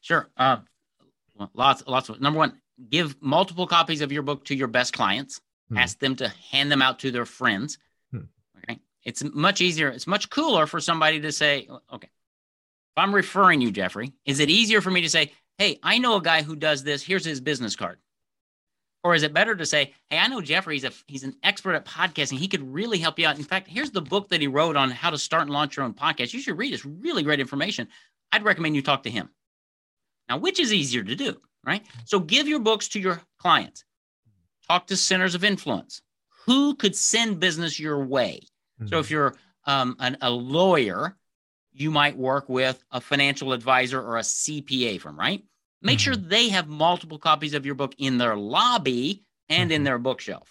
Sure. 0.00 0.30
Uh, 0.36 0.58
lots 1.54 1.82
lots 1.86 2.08
of 2.08 2.20
number 2.20 2.38
one 2.38 2.60
give 2.90 3.16
multiple 3.20 3.66
copies 3.66 4.00
of 4.00 4.10
your 4.10 4.22
book 4.22 4.44
to 4.46 4.54
your 4.54 4.68
best 4.68 4.92
clients. 4.92 5.40
Hmm. 5.70 5.78
ask 5.78 5.98
them 5.98 6.14
to 6.16 6.28
hand 6.50 6.70
them 6.70 6.82
out 6.82 6.98
to 7.00 7.10
their 7.10 7.24
friends. 7.24 7.78
Hmm. 8.10 8.26
okay. 8.58 8.78
It's 9.02 9.24
much 9.24 9.60
easier 9.60 9.88
it's 9.88 10.06
much 10.06 10.30
cooler 10.30 10.66
for 10.66 10.80
somebody 10.80 11.20
to 11.20 11.32
say 11.32 11.68
okay 11.92 12.08
if 12.08 12.98
i'm 12.98 13.14
referring 13.14 13.60
you 13.60 13.70
jeffrey 13.70 14.12
is 14.24 14.40
it 14.40 14.50
easier 14.50 14.80
for 14.80 14.90
me 14.90 15.00
to 15.02 15.10
say 15.10 15.32
hey 15.58 15.78
i 15.82 15.98
know 15.98 16.16
a 16.16 16.22
guy 16.22 16.42
who 16.42 16.56
does 16.56 16.84
this. 16.84 17.02
Here's 17.02 17.24
his 17.24 17.40
business 17.40 17.76
card 17.76 17.98
or 19.04 19.14
is 19.14 19.22
it 19.22 19.32
better 19.32 19.54
to 19.54 19.66
say 19.66 19.92
hey 20.10 20.18
i 20.18 20.26
know 20.26 20.40
jeffrey 20.40 20.74
he's, 20.74 20.84
a, 20.84 20.92
he's 21.06 21.24
an 21.24 21.36
expert 21.42 21.74
at 21.74 21.84
podcasting 21.84 22.38
he 22.38 22.48
could 22.48 22.72
really 22.72 22.98
help 22.98 23.18
you 23.18 23.26
out 23.26 23.38
in 23.38 23.44
fact 23.44 23.68
here's 23.68 23.90
the 23.92 24.02
book 24.02 24.28
that 24.28 24.40
he 24.40 24.46
wrote 24.46 24.76
on 24.76 24.90
how 24.90 25.10
to 25.10 25.18
start 25.18 25.42
and 25.42 25.50
launch 25.50 25.76
your 25.76 25.84
own 25.84 25.94
podcast 25.94 26.32
you 26.32 26.40
should 26.40 26.58
read 26.58 26.72
it's 26.72 26.84
really 26.84 27.22
great 27.22 27.40
information 27.40 27.86
i'd 28.32 28.42
recommend 28.42 28.74
you 28.74 28.82
talk 28.82 29.02
to 29.02 29.10
him 29.10 29.28
now, 30.28 30.38
which 30.38 30.60
is 30.60 30.72
easier 30.72 31.02
to 31.02 31.14
do, 31.14 31.36
right? 31.64 31.84
So 32.04 32.18
give 32.18 32.48
your 32.48 32.60
books 32.60 32.88
to 32.88 33.00
your 33.00 33.20
clients. 33.38 33.84
Talk 34.68 34.86
to 34.88 34.96
centers 34.96 35.34
of 35.34 35.44
influence. 35.44 36.00
Who 36.46 36.74
could 36.74 36.96
send 36.96 37.40
business 37.40 37.78
your 37.78 38.04
way? 38.04 38.40
Mm-hmm. 38.80 38.88
So 38.88 38.98
if 38.98 39.10
you're 39.10 39.34
um, 39.66 39.96
an, 39.98 40.16
a 40.20 40.30
lawyer, 40.30 41.16
you 41.72 41.90
might 41.90 42.16
work 42.16 42.48
with 42.48 42.82
a 42.90 43.00
financial 43.00 43.52
advisor 43.52 44.00
or 44.00 44.16
a 44.16 44.22
CPA 44.22 45.00
firm, 45.00 45.18
right? 45.18 45.42
Make 45.84 45.98
mm-hmm. 45.98 46.04
sure 46.04 46.16
they 46.16 46.48
have 46.48 46.66
multiple 46.66 47.18
copies 47.18 47.54
of 47.54 47.64
your 47.64 47.76
book 47.76 47.94
in 47.98 48.18
their 48.18 48.36
lobby 48.36 49.22
and 49.48 49.70
mm-hmm. 49.70 49.76
in 49.76 49.84
their 49.84 49.98
bookshelf. 49.98 50.50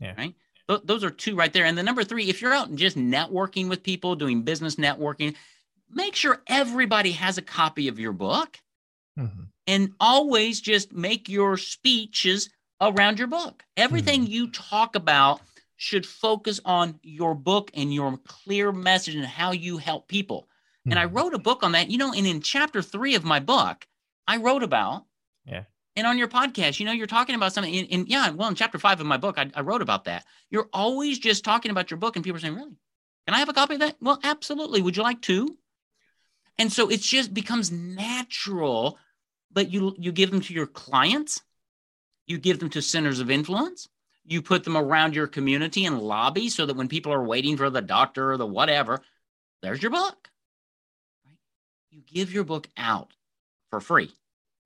Yeah. 0.00 0.14
Right. 0.18 0.34
Th- 0.68 0.82
those 0.84 1.04
are 1.04 1.10
two 1.10 1.36
right 1.36 1.52
there. 1.52 1.64
And 1.64 1.78
the 1.78 1.82
number 1.82 2.04
three, 2.04 2.28
if 2.28 2.42
you're 2.42 2.52
out 2.52 2.68
and 2.68 2.76
just 2.76 2.96
networking 2.96 3.68
with 3.68 3.82
people, 3.82 4.16
doing 4.16 4.42
business 4.42 4.76
networking, 4.76 5.36
make 5.90 6.16
sure 6.16 6.42
everybody 6.48 7.12
has 7.12 7.38
a 7.38 7.42
copy 7.42 7.88
of 7.88 7.98
your 7.98 8.12
book 8.12 8.58
Mm-hmm. 9.18 9.42
And 9.66 9.92
always 10.00 10.60
just 10.60 10.92
make 10.92 11.28
your 11.28 11.56
speeches 11.56 12.50
around 12.80 13.18
your 13.18 13.28
book. 13.28 13.62
Everything 13.76 14.22
mm-hmm. 14.22 14.32
you 14.32 14.50
talk 14.50 14.96
about 14.96 15.40
should 15.76 16.06
focus 16.06 16.60
on 16.64 16.98
your 17.02 17.34
book 17.34 17.70
and 17.74 17.92
your 17.92 18.16
clear 18.18 18.72
message 18.72 19.14
and 19.14 19.24
how 19.24 19.52
you 19.52 19.78
help 19.78 20.08
people. 20.08 20.48
And 20.84 20.98
I 20.98 21.06
mm-hmm. 21.06 21.16
wrote 21.16 21.34
a 21.34 21.38
book 21.38 21.62
on 21.62 21.72
that. 21.72 21.90
You 21.90 21.98
know, 21.98 22.12
and 22.12 22.26
in 22.26 22.40
chapter 22.40 22.82
three 22.82 23.14
of 23.14 23.24
my 23.24 23.38
book, 23.38 23.86
I 24.26 24.38
wrote 24.38 24.62
about. 24.62 25.04
Yeah. 25.44 25.64
And 25.94 26.06
on 26.06 26.16
your 26.16 26.28
podcast, 26.28 26.80
you 26.80 26.86
know, 26.86 26.92
you're 26.92 27.06
talking 27.06 27.34
about 27.34 27.52
something. 27.52 27.74
And, 27.92 28.08
yeah, 28.08 28.30
well, 28.30 28.48
in 28.48 28.54
chapter 28.54 28.78
five 28.78 29.00
of 29.00 29.06
my 29.06 29.18
book, 29.18 29.36
I, 29.38 29.50
I 29.54 29.60
wrote 29.60 29.82
about 29.82 30.04
that. 30.04 30.24
You're 30.50 30.68
always 30.72 31.18
just 31.18 31.44
talking 31.44 31.70
about 31.70 31.90
your 31.90 31.98
book, 31.98 32.16
and 32.16 32.24
people 32.24 32.38
are 32.38 32.40
saying, 32.40 32.54
"Really? 32.54 32.76
Can 33.26 33.34
I 33.34 33.38
have 33.38 33.50
a 33.50 33.52
copy 33.52 33.74
of 33.74 33.80
that?" 33.80 33.96
Well, 34.00 34.18
absolutely. 34.22 34.80
Would 34.80 34.96
you 34.96 35.02
like 35.02 35.20
to? 35.22 35.56
And 36.58 36.72
so 36.72 36.90
it 36.90 37.00
just 37.00 37.34
becomes 37.34 37.70
natural, 37.70 38.98
but 39.50 39.70
you 39.70 39.94
you 39.98 40.12
give 40.12 40.30
them 40.30 40.40
to 40.40 40.54
your 40.54 40.66
clients, 40.66 41.42
you 42.26 42.38
give 42.38 42.58
them 42.58 42.70
to 42.70 42.80
centers 42.80 43.20
of 43.20 43.30
influence, 43.30 43.88
you 44.24 44.40
put 44.40 44.64
them 44.64 44.76
around 44.76 45.14
your 45.14 45.26
community 45.26 45.84
and 45.84 46.00
lobby 46.00 46.48
so 46.48 46.64
that 46.64 46.76
when 46.76 46.88
people 46.88 47.12
are 47.12 47.24
waiting 47.24 47.56
for 47.56 47.68
the 47.68 47.82
doctor 47.82 48.32
or 48.32 48.36
the 48.36 48.46
whatever, 48.46 49.02
there's 49.60 49.82
your 49.82 49.90
book. 49.90 50.30
Right? 51.26 51.36
You 51.90 52.02
give 52.06 52.32
your 52.32 52.44
book 52.44 52.68
out 52.76 53.12
for 53.72 53.80
free 53.80 54.12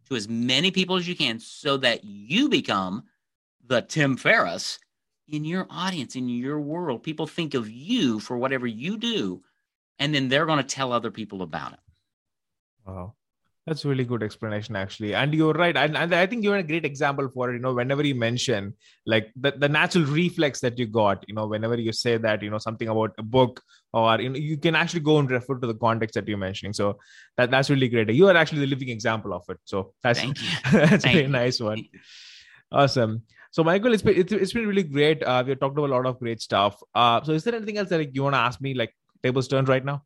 to 0.08 0.16
as 0.16 0.28
many 0.28 0.72
people 0.72 0.96
as 0.96 1.06
you 1.06 1.14
can 1.14 1.38
so 1.38 1.76
that 1.76 2.02
you 2.02 2.48
become 2.48 3.04
the 3.64 3.80
Tim 3.80 4.16
Ferriss 4.16 4.80
in 5.28 5.44
your 5.44 5.68
audience, 5.70 6.16
in 6.16 6.28
your 6.28 6.60
world. 6.60 7.04
People 7.04 7.28
think 7.28 7.54
of 7.54 7.70
you 7.70 8.18
for 8.18 8.36
whatever 8.36 8.66
you 8.66 8.98
do, 8.98 9.42
and 10.00 10.12
then 10.12 10.28
they're 10.28 10.44
going 10.44 10.58
to 10.58 10.64
tell 10.64 10.92
other 10.92 11.12
people 11.12 11.42
about 11.42 11.74
it. 11.74 11.78
Wow. 12.84 13.14
That's 13.66 13.84
really 13.84 14.04
good 14.04 14.22
explanation, 14.22 14.76
actually. 14.76 15.12
And 15.12 15.34
you're 15.34 15.52
right. 15.52 15.76
And, 15.76 15.96
and 15.96 16.14
I 16.14 16.26
think 16.26 16.44
you're 16.44 16.56
a 16.56 16.62
great 16.62 16.84
example 16.84 17.28
for 17.28 17.50
it. 17.50 17.54
You 17.54 17.58
know, 17.58 17.74
whenever 17.74 18.06
you 18.06 18.14
mention 18.14 18.74
like 19.06 19.32
the, 19.34 19.50
the 19.50 19.68
natural 19.68 20.04
reflex 20.04 20.60
that 20.60 20.78
you 20.78 20.86
got, 20.86 21.24
you 21.26 21.34
know, 21.34 21.48
whenever 21.48 21.76
you 21.76 21.92
say 21.92 22.16
that, 22.16 22.42
you 22.42 22.50
know, 22.50 22.58
something 22.58 22.86
about 22.86 23.14
a 23.18 23.24
book 23.24 23.60
or, 23.92 24.20
you 24.20 24.28
know, 24.28 24.36
you 24.36 24.56
can 24.56 24.76
actually 24.76 25.00
go 25.00 25.18
and 25.18 25.28
refer 25.28 25.58
to 25.58 25.66
the 25.66 25.74
context 25.74 26.14
that 26.14 26.28
you're 26.28 26.38
mentioning. 26.38 26.74
So 26.74 26.98
that, 27.38 27.50
that's 27.50 27.68
really 27.68 27.88
great. 27.88 28.08
You 28.10 28.28
are 28.28 28.36
actually 28.36 28.60
the 28.60 28.68
living 28.68 28.88
example 28.88 29.34
of 29.34 29.42
it. 29.48 29.58
So 29.64 29.94
that's, 30.00 30.20
that's 30.72 31.04
a 31.04 31.12
very 31.12 31.26
nice 31.26 31.58
one. 31.58 31.84
Awesome. 32.70 33.22
So, 33.50 33.64
Michael, 33.64 33.94
it's 33.94 34.02
been, 34.02 34.16
it's 34.16 34.52
been 34.52 34.66
really 34.66 34.82
great. 34.84 35.22
Uh, 35.24 35.42
we've 35.44 35.58
talked 35.58 35.76
about 35.76 35.90
a 35.90 35.94
lot 35.94 36.06
of 36.06 36.20
great 36.20 36.40
stuff. 36.40 36.80
Uh, 36.94 37.22
so, 37.22 37.32
is 37.32 37.42
there 37.42 37.54
anything 37.54 37.78
else 37.78 37.88
that 37.88 37.98
like, 37.98 38.10
you 38.12 38.22
want 38.22 38.34
to 38.34 38.38
ask 38.38 38.60
me, 38.60 38.74
like 38.74 38.94
tables 39.22 39.48
turned 39.48 39.68
right 39.68 39.84
now? 39.84 40.02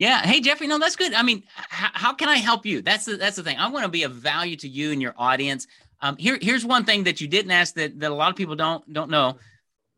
Yeah. 0.00 0.26
Hey, 0.26 0.40
Jeffrey. 0.40 0.66
No, 0.66 0.78
that's 0.78 0.96
good. 0.96 1.12
I 1.12 1.22
mean, 1.22 1.44
h- 1.58 1.90
how 1.92 2.14
can 2.14 2.28
I 2.28 2.36
help 2.36 2.64
you? 2.64 2.80
That's 2.80 3.04
the, 3.04 3.18
that's 3.18 3.36
the 3.36 3.42
thing. 3.42 3.58
I 3.58 3.68
want 3.68 3.84
to 3.84 3.90
be 3.90 4.02
of 4.04 4.12
value 4.12 4.56
to 4.56 4.68
you 4.68 4.92
and 4.92 5.00
your 5.00 5.14
audience. 5.16 5.66
Um, 6.00 6.16
here, 6.16 6.38
here's 6.40 6.64
one 6.64 6.86
thing 6.86 7.04
that 7.04 7.20
you 7.20 7.28
didn't 7.28 7.50
ask 7.50 7.74
that, 7.74 8.00
that 8.00 8.10
a 8.10 8.14
lot 8.14 8.30
of 8.30 8.36
people 8.36 8.56
don't 8.56 8.90
don't 8.90 9.10
know 9.10 9.36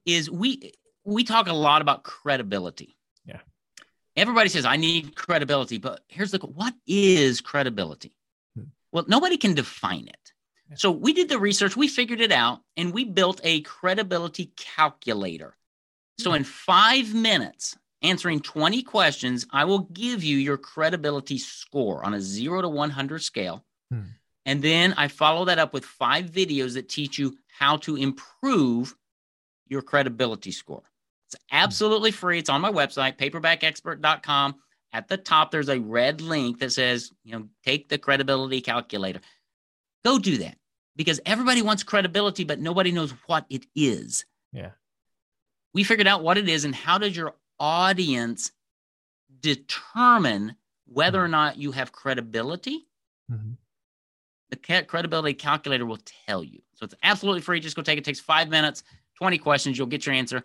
is 0.05 0.29
we 0.29 0.73
we 1.05 1.23
talk 1.23 1.47
a 1.47 1.53
lot 1.53 1.83
about 1.83 2.03
credibility. 2.03 2.97
Yeah. 3.25 3.39
everybody 4.17 4.49
says 4.49 4.65
I 4.65 4.77
need 4.77 5.15
credibility, 5.15 5.79
but 5.79 6.01
here's 6.09 6.33
the 6.33 6.39
what 6.39 6.75
is 6.85 7.41
credibility? 7.41 8.13
Hmm. 8.57 8.65
Well, 8.91 9.05
nobody 9.07 9.37
can 9.37 9.55
define 9.55 10.09
it. 10.09 10.33
So 10.75 10.91
we 10.91 11.13
did 11.13 11.29
the 11.29 11.39
research, 11.39 11.77
we 11.77 11.87
figured 11.87 12.21
it 12.21 12.33
out, 12.33 12.61
and 12.77 12.93
we 12.93 13.05
built 13.05 13.41
a 13.45 13.61
credibility 13.61 14.53
calculator. 14.57 15.57
So 16.19 16.31
hmm. 16.31 16.37
in 16.37 16.45
five 16.45 17.15
minutes, 17.15 17.77
answering 18.03 18.41
20 18.41 18.83
questions, 18.83 19.47
I 19.51 19.65
will 19.65 19.81
give 19.81 20.23
you 20.25 20.37
your 20.37 20.57
credibility 20.57 21.39
score 21.39 22.05
on 22.05 22.15
a 22.15 22.21
zero 22.21 22.63
to 22.63 22.69
100 22.69 23.23
scale. 23.23 23.65
Hmm. 23.91 24.03
And 24.45 24.63
then 24.63 24.95
I 24.97 25.09
follow 25.09 25.45
that 25.47 25.59
up 25.59 25.73
with 25.73 25.85
five 25.85 26.27
videos 26.27 26.75
that 26.75 26.89
teach 26.89 27.19
you 27.19 27.37
how 27.49 27.77
to 27.79 27.97
improve 27.97 28.95
your 29.69 29.83
credibility 29.83 30.51
score. 30.51 30.83
It's 31.29 31.37
hmm. 31.51 31.57
absolutely 31.57 32.11
free. 32.11 32.39
It's 32.39 32.51
on 32.51 32.61
my 32.61 32.73
website, 32.73 33.19
paperbackexpert.com. 33.19 34.57
At 34.95 35.09
the 35.09 35.17
top, 35.17 35.51
there's 35.51 35.71
a 35.71 35.81
red 35.81 36.21
link 36.21 36.59
that 36.59 36.73
says, 36.73 37.13
you 37.25 37.33
know, 37.33 37.49
take 37.65 37.89
the 37.89 37.97
credibility 37.97 38.61
calculator. 38.61 39.21
Go 40.05 40.19
do 40.19 40.39
that 40.39 40.59
because 40.97 41.21
everybody 41.25 41.63
wants 41.63 41.83
credibility, 41.83 42.45
but 42.45 42.61
nobody 42.61 42.93
knows 42.93 43.13
what 43.27 43.47
it 43.49 43.65
is. 43.75 44.27
Yeah. 44.53 44.73
We 45.73 45.85
figured 45.85 46.07
out 46.07 46.23
what 46.23 46.37
it 46.37 46.49
is 46.49 46.67
and 46.67 46.75
how 46.75 46.99
does 46.99 47.17
your 47.17 47.35
audience 47.63 48.51
determine 49.41 50.57
whether 50.87 51.19
mm-hmm. 51.19 51.25
or 51.25 51.29
not 51.29 51.57
you 51.57 51.71
have 51.73 51.93
credibility. 51.93 52.89
Mm-hmm. 53.31 53.53
The 54.51 54.83
credibility 54.83 55.33
calculator 55.33 55.87
will 55.87 56.01
tell 56.27 56.45
you. 56.45 56.61
So 56.75 56.85
it's 56.85 56.95
absolutely 57.03 57.41
free. 57.41 57.61
Just 57.61 57.77
go 57.77 57.83
take 57.83 57.97
it. 57.97 58.01
it 58.01 58.05
takes 58.05 58.21
five 58.21 58.49
minutes, 58.51 58.83
20 59.17 59.39
questions. 59.39 59.79
You'll 59.79 59.87
get 59.87 60.05
your 60.05 60.15
answer. 60.15 60.43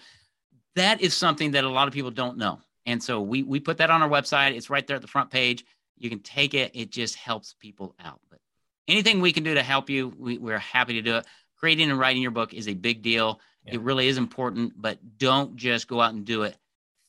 That 0.75 1.01
is 1.01 1.13
something 1.13 1.51
that 1.51 1.65
a 1.65 1.69
lot 1.69 1.87
of 1.87 1.93
people 1.93 2.11
don't 2.11 2.37
know. 2.37 2.61
And 2.85 3.03
so 3.03 3.19
we, 3.19 3.43
we 3.43 3.59
put 3.59 3.77
that 3.77 3.89
on 3.89 4.01
our 4.01 4.07
website. 4.07 4.55
It's 4.55 4.69
right 4.69 4.85
there 4.85 4.95
at 4.95 5.01
the 5.01 5.09
front 5.09 5.29
page. 5.29 5.65
You 5.97 6.09
can 6.09 6.19
take 6.19 6.53
it. 6.53 6.71
It 6.73 6.91
just 6.91 7.15
helps 7.15 7.55
people 7.59 7.95
out. 7.99 8.21
But 8.29 8.39
anything 8.87 9.19
we 9.19 9.33
can 9.33 9.43
do 9.43 9.55
to 9.55 9.63
help 9.63 9.89
you, 9.89 10.13
we, 10.17 10.37
we're 10.37 10.59
happy 10.59 10.93
to 10.93 11.01
do 11.01 11.17
it. 11.17 11.25
Creating 11.57 11.89
and 11.89 11.99
writing 11.99 12.21
your 12.21 12.31
book 12.31 12.53
is 12.53 12.67
a 12.67 12.75
big 12.75 13.01
deal. 13.01 13.41
Yeah. 13.65 13.73
It 13.73 13.81
really 13.81 14.07
is 14.07 14.17
important, 14.17 14.73
but 14.79 14.99
don't 15.17 15.57
just 15.57 15.87
go 15.87 15.99
out 15.99 16.13
and 16.13 16.23
do 16.23 16.43
it. 16.43 16.55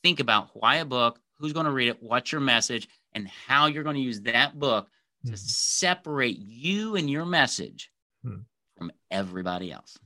Think 0.03 0.21
about 0.21 0.51
why 0.55 0.77
a 0.77 0.85
book, 0.85 1.19
who's 1.39 1.53
going 1.53 1.67
to 1.67 1.73
read 1.73 1.89
it, 1.89 2.03
what's 2.03 2.33
your 2.33 2.41
message, 2.41 2.89
and 3.13 3.29
how 3.29 3.67
you're 3.67 3.85
going 3.85 3.97
to 3.97 4.03
use 4.03 4.21
that 4.23 4.59
book 4.59 4.89
to 5.27 5.33
hmm. 5.33 5.37
separate 5.37 6.39
you 6.39 6.97
and 6.97 7.11
your 7.11 7.25
message 7.25 7.91
hmm. 8.23 8.41
from 8.77 8.93
everybody 9.11 9.73
else. 9.73 9.99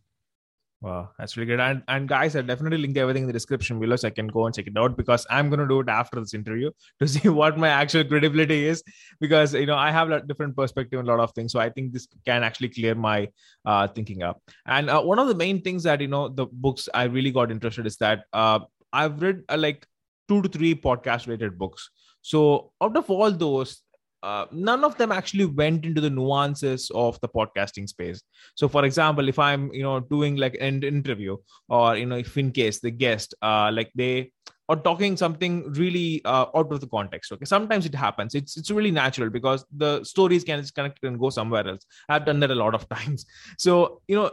Wow, 0.83 1.11
that's 1.17 1.37
really 1.37 1.47
good. 1.47 1.61
And 1.61 1.85
and 1.87 2.09
guys, 2.09 2.35
I 2.35 2.43
definitely 2.43 2.79
link 2.79 2.97
everything 2.97 3.23
in 3.23 3.27
the 3.29 3.33
description 3.33 3.79
below 3.79 3.95
so 3.95 4.09
I 4.09 4.11
can 4.11 4.27
go 4.27 4.47
and 4.47 4.55
check 4.55 4.67
it 4.67 4.77
out 4.77 4.97
because 4.97 5.25
I'm 5.31 5.49
gonna 5.49 5.69
do 5.69 5.79
it 5.79 5.89
after 5.89 6.19
this 6.19 6.35
interview 6.35 6.73
to 6.99 7.07
see 7.15 7.29
what 7.29 7.57
my 7.57 7.69
actual 7.69 8.03
credibility 8.03 8.67
is. 8.67 8.83
Because 9.21 9.55
you 9.55 9.67
know, 9.67 9.77
I 9.77 9.93
have 9.93 10.11
a 10.11 10.21
different 10.23 10.57
perspective 10.57 10.99
on 10.99 11.05
a 11.07 11.09
lot 11.09 11.21
of 11.21 11.31
things. 11.35 11.53
So 11.53 11.61
I 11.61 11.71
think 11.71 11.93
this 11.93 12.09
can 12.27 12.43
actually 12.43 12.71
clear 12.71 12.97
my 12.97 13.29
uh, 13.65 13.87
thinking 13.87 14.25
up. 14.25 14.43
And 14.67 14.91
uh, 14.91 15.03
one 15.03 15.21
of 15.21 15.29
the 15.29 15.37
main 15.37 15.63
things 15.63 15.85
that 15.85 16.01
you 16.01 16.09
know 16.09 16.29
the 16.29 16.47
books 16.47 16.89
I 16.93 17.05
really 17.05 17.31
got 17.31 17.53
interested 17.53 17.87
is 17.87 17.97
that 17.99 18.25
uh, 18.33 18.59
I've 18.93 19.21
read 19.23 19.43
uh, 19.49 19.57
like 19.59 19.87
two 20.29 20.43
to 20.43 20.49
three 20.49 20.75
podcast 20.75 21.27
related 21.27 21.59
books. 21.59 21.91
So 22.23 22.73
out 22.81 22.97
of 22.97 23.11
all 23.11 23.31
those, 23.31 23.83
uh, 24.23 24.47
none 24.53 24.85
of 24.85 24.97
them 24.99 25.11
actually 25.11 25.47
went 25.47 25.85
into 25.85 26.01
the 26.01 26.11
nuances 26.11 26.91
of 26.95 27.21
the 27.21 27.29
podcasting 27.29 27.89
space. 27.89 28.23
So 28.55 28.69
for 28.69 28.85
example 28.85 29.29
if 29.29 29.39
i'm 29.39 29.73
you 29.73 29.83
know 29.83 29.99
doing 29.99 30.37
like 30.37 30.57
an 30.61 30.83
interview 30.85 31.37
or 31.69 31.97
you 31.97 32.07
know 32.07 32.17
if 32.17 32.37
in 32.39 32.53
case 32.53 32.81
the 32.81 32.91
guest 32.91 33.35
uh 33.43 33.71
like 33.73 33.91
they 33.97 34.31
are 34.69 34.77
talking 34.77 35.17
something 35.17 35.71
really 35.73 36.23
uh, 36.25 36.47
out 36.55 36.73
of 36.73 36.81
the 36.81 36.87
context 36.87 37.33
okay? 37.33 37.45
Sometimes 37.45 37.85
it 37.85 37.95
happens. 37.95 38.35
It's 38.35 38.57
it's 38.57 38.71
really 38.71 38.91
natural 38.91 39.29
because 39.29 39.65
the 39.77 40.05
stories 40.05 40.45
can 40.45 40.65
connect 40.75 41.03
and 41.05 41.19
go 41.19 41.31
somewhere 41.31 41.67
else. 41.67 41.85
I've 42.09 42.25
done 42.25 42.41
that 42.41 42.51
a 42.51 42.55
lot 42.55 42.75
of 42.75 42.89
times. 42.97 43.27
So 43.59 44.03
you 44.09 44.17
know 44.17 44.31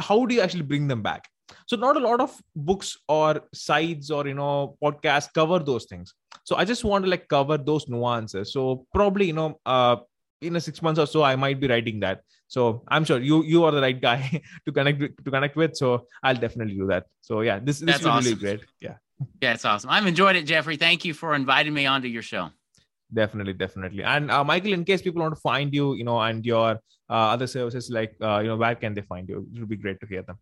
how 0.00 0.26
do 0.26 0.34
you 0.34 0.40
actually 0.40 0.62
bring 0.62 0.88
them 0.88 1.02
back 1.02 1.28
so 1.66 1.76
not 1.76 1.96
a 1.96 2.00
lot 2.00 2.20
of 2.20 2.36
books 2.54 2.96
or 3.08 3.40
sites 3.52 4.10
or 4.10 4.26
you 4.26 4.34
know 4.34 4.76
podcasts 4.82 5.32
cover 5.32 5.58
those 5.58 5.84
things. 5.84 6.14
So 6.44 6.56
i 6.56 6.64
just 6.64 6.84
want 6.84 7.04
to 7.04 7.10
like 7.10 7.28
cover 7.28 7.58
those 7.58 7.88
nuances. 7.88 8.52
So 8.52 8.86
probably 8.94 9.26
you 9.26 9.32
know 9.32 9.60
uh 9.66 9.96
in 10.40 10.56
a 10.56 10.60
six 10.60 10.82
months 10.82 11.00
or 11.00 11.06
so 11.06 11.22
i 11.22 11.36
might 11.36 11.60
be 11.60 11.68
writing 11.68 12.00
that. 12.00 12.20
So 12.48 12.84
i'm 12.88 13.04
sure 13.04 13.18
you 13.20 13.42
you 13.44 13.64
are 13.64 13.72
the 13.72 13.80
right 13.80 14.00
guy 14.00 14.42
to 14.66 14.72
connect 14.72 15.00
to 15.24 15.30
connect 15.30 15.56
with. 15.56 15.76
So 15.76 16.06
i'll 16.22 16.36
definitely 16.36 16.74
do 16.74 16.86
that. 16.88 17.06
So 17.20 17.40
yeah 17.40 17.58
this, 17.58 17.80
this 17.80 18.00
is 18.00 18.06
awesome. 18.06 18.24
really 18.24 18.40
great. 18.40 18.60
Yeah. 18.80 18.96
Yeah 19.40 19.54
it's 19.54 19.64
awesome. 19.64 19.90
I've 19.90 20.06
enjoyed 20.06 20.36
it 20.36 20.44
jeffrey. 20.44 20.76
Thank 20.76 21.04
you 21.04 21.14
for 21.14 21.34
inviting 21.34 21.74
me 21.74 21.86
onto 21.86 22.08
your 22.08 22.22
show. 22.22 22.50
Definitely 23.12 23.54
definitely. 23.54 24.02
And 24.02 24.30
uh, 24.30 24.44
michael 24.44 24.72
in 24.72 24.84
case 24.84 25.02
people 25.02 25.22
want 25.22 25.34
to 25.34 25.40
find 25.40 25.72
you 25.72 25.94
you 25.94 26.04
know 26.04 26.20
and 26.20 26.44
your 26.44 26.80
uh, 27.08 27.28
other 27.34 27.46
services 27.46 27.88
like 27.88 28.16
uh, 28.20 28.40
you 28.40 28.48
know 28.48 28.56
where 28.56 28.74
can 28.74 28.94
they 28.94 29.02
find 29.02 29.28
you? 29.28 29.46
It 29.54 29.60
would 29.60 29.68
be 29.68 29.76
great 29.76 30.00
to 30.00 30.06
hear 30.06 30.22
them 30.22 30.38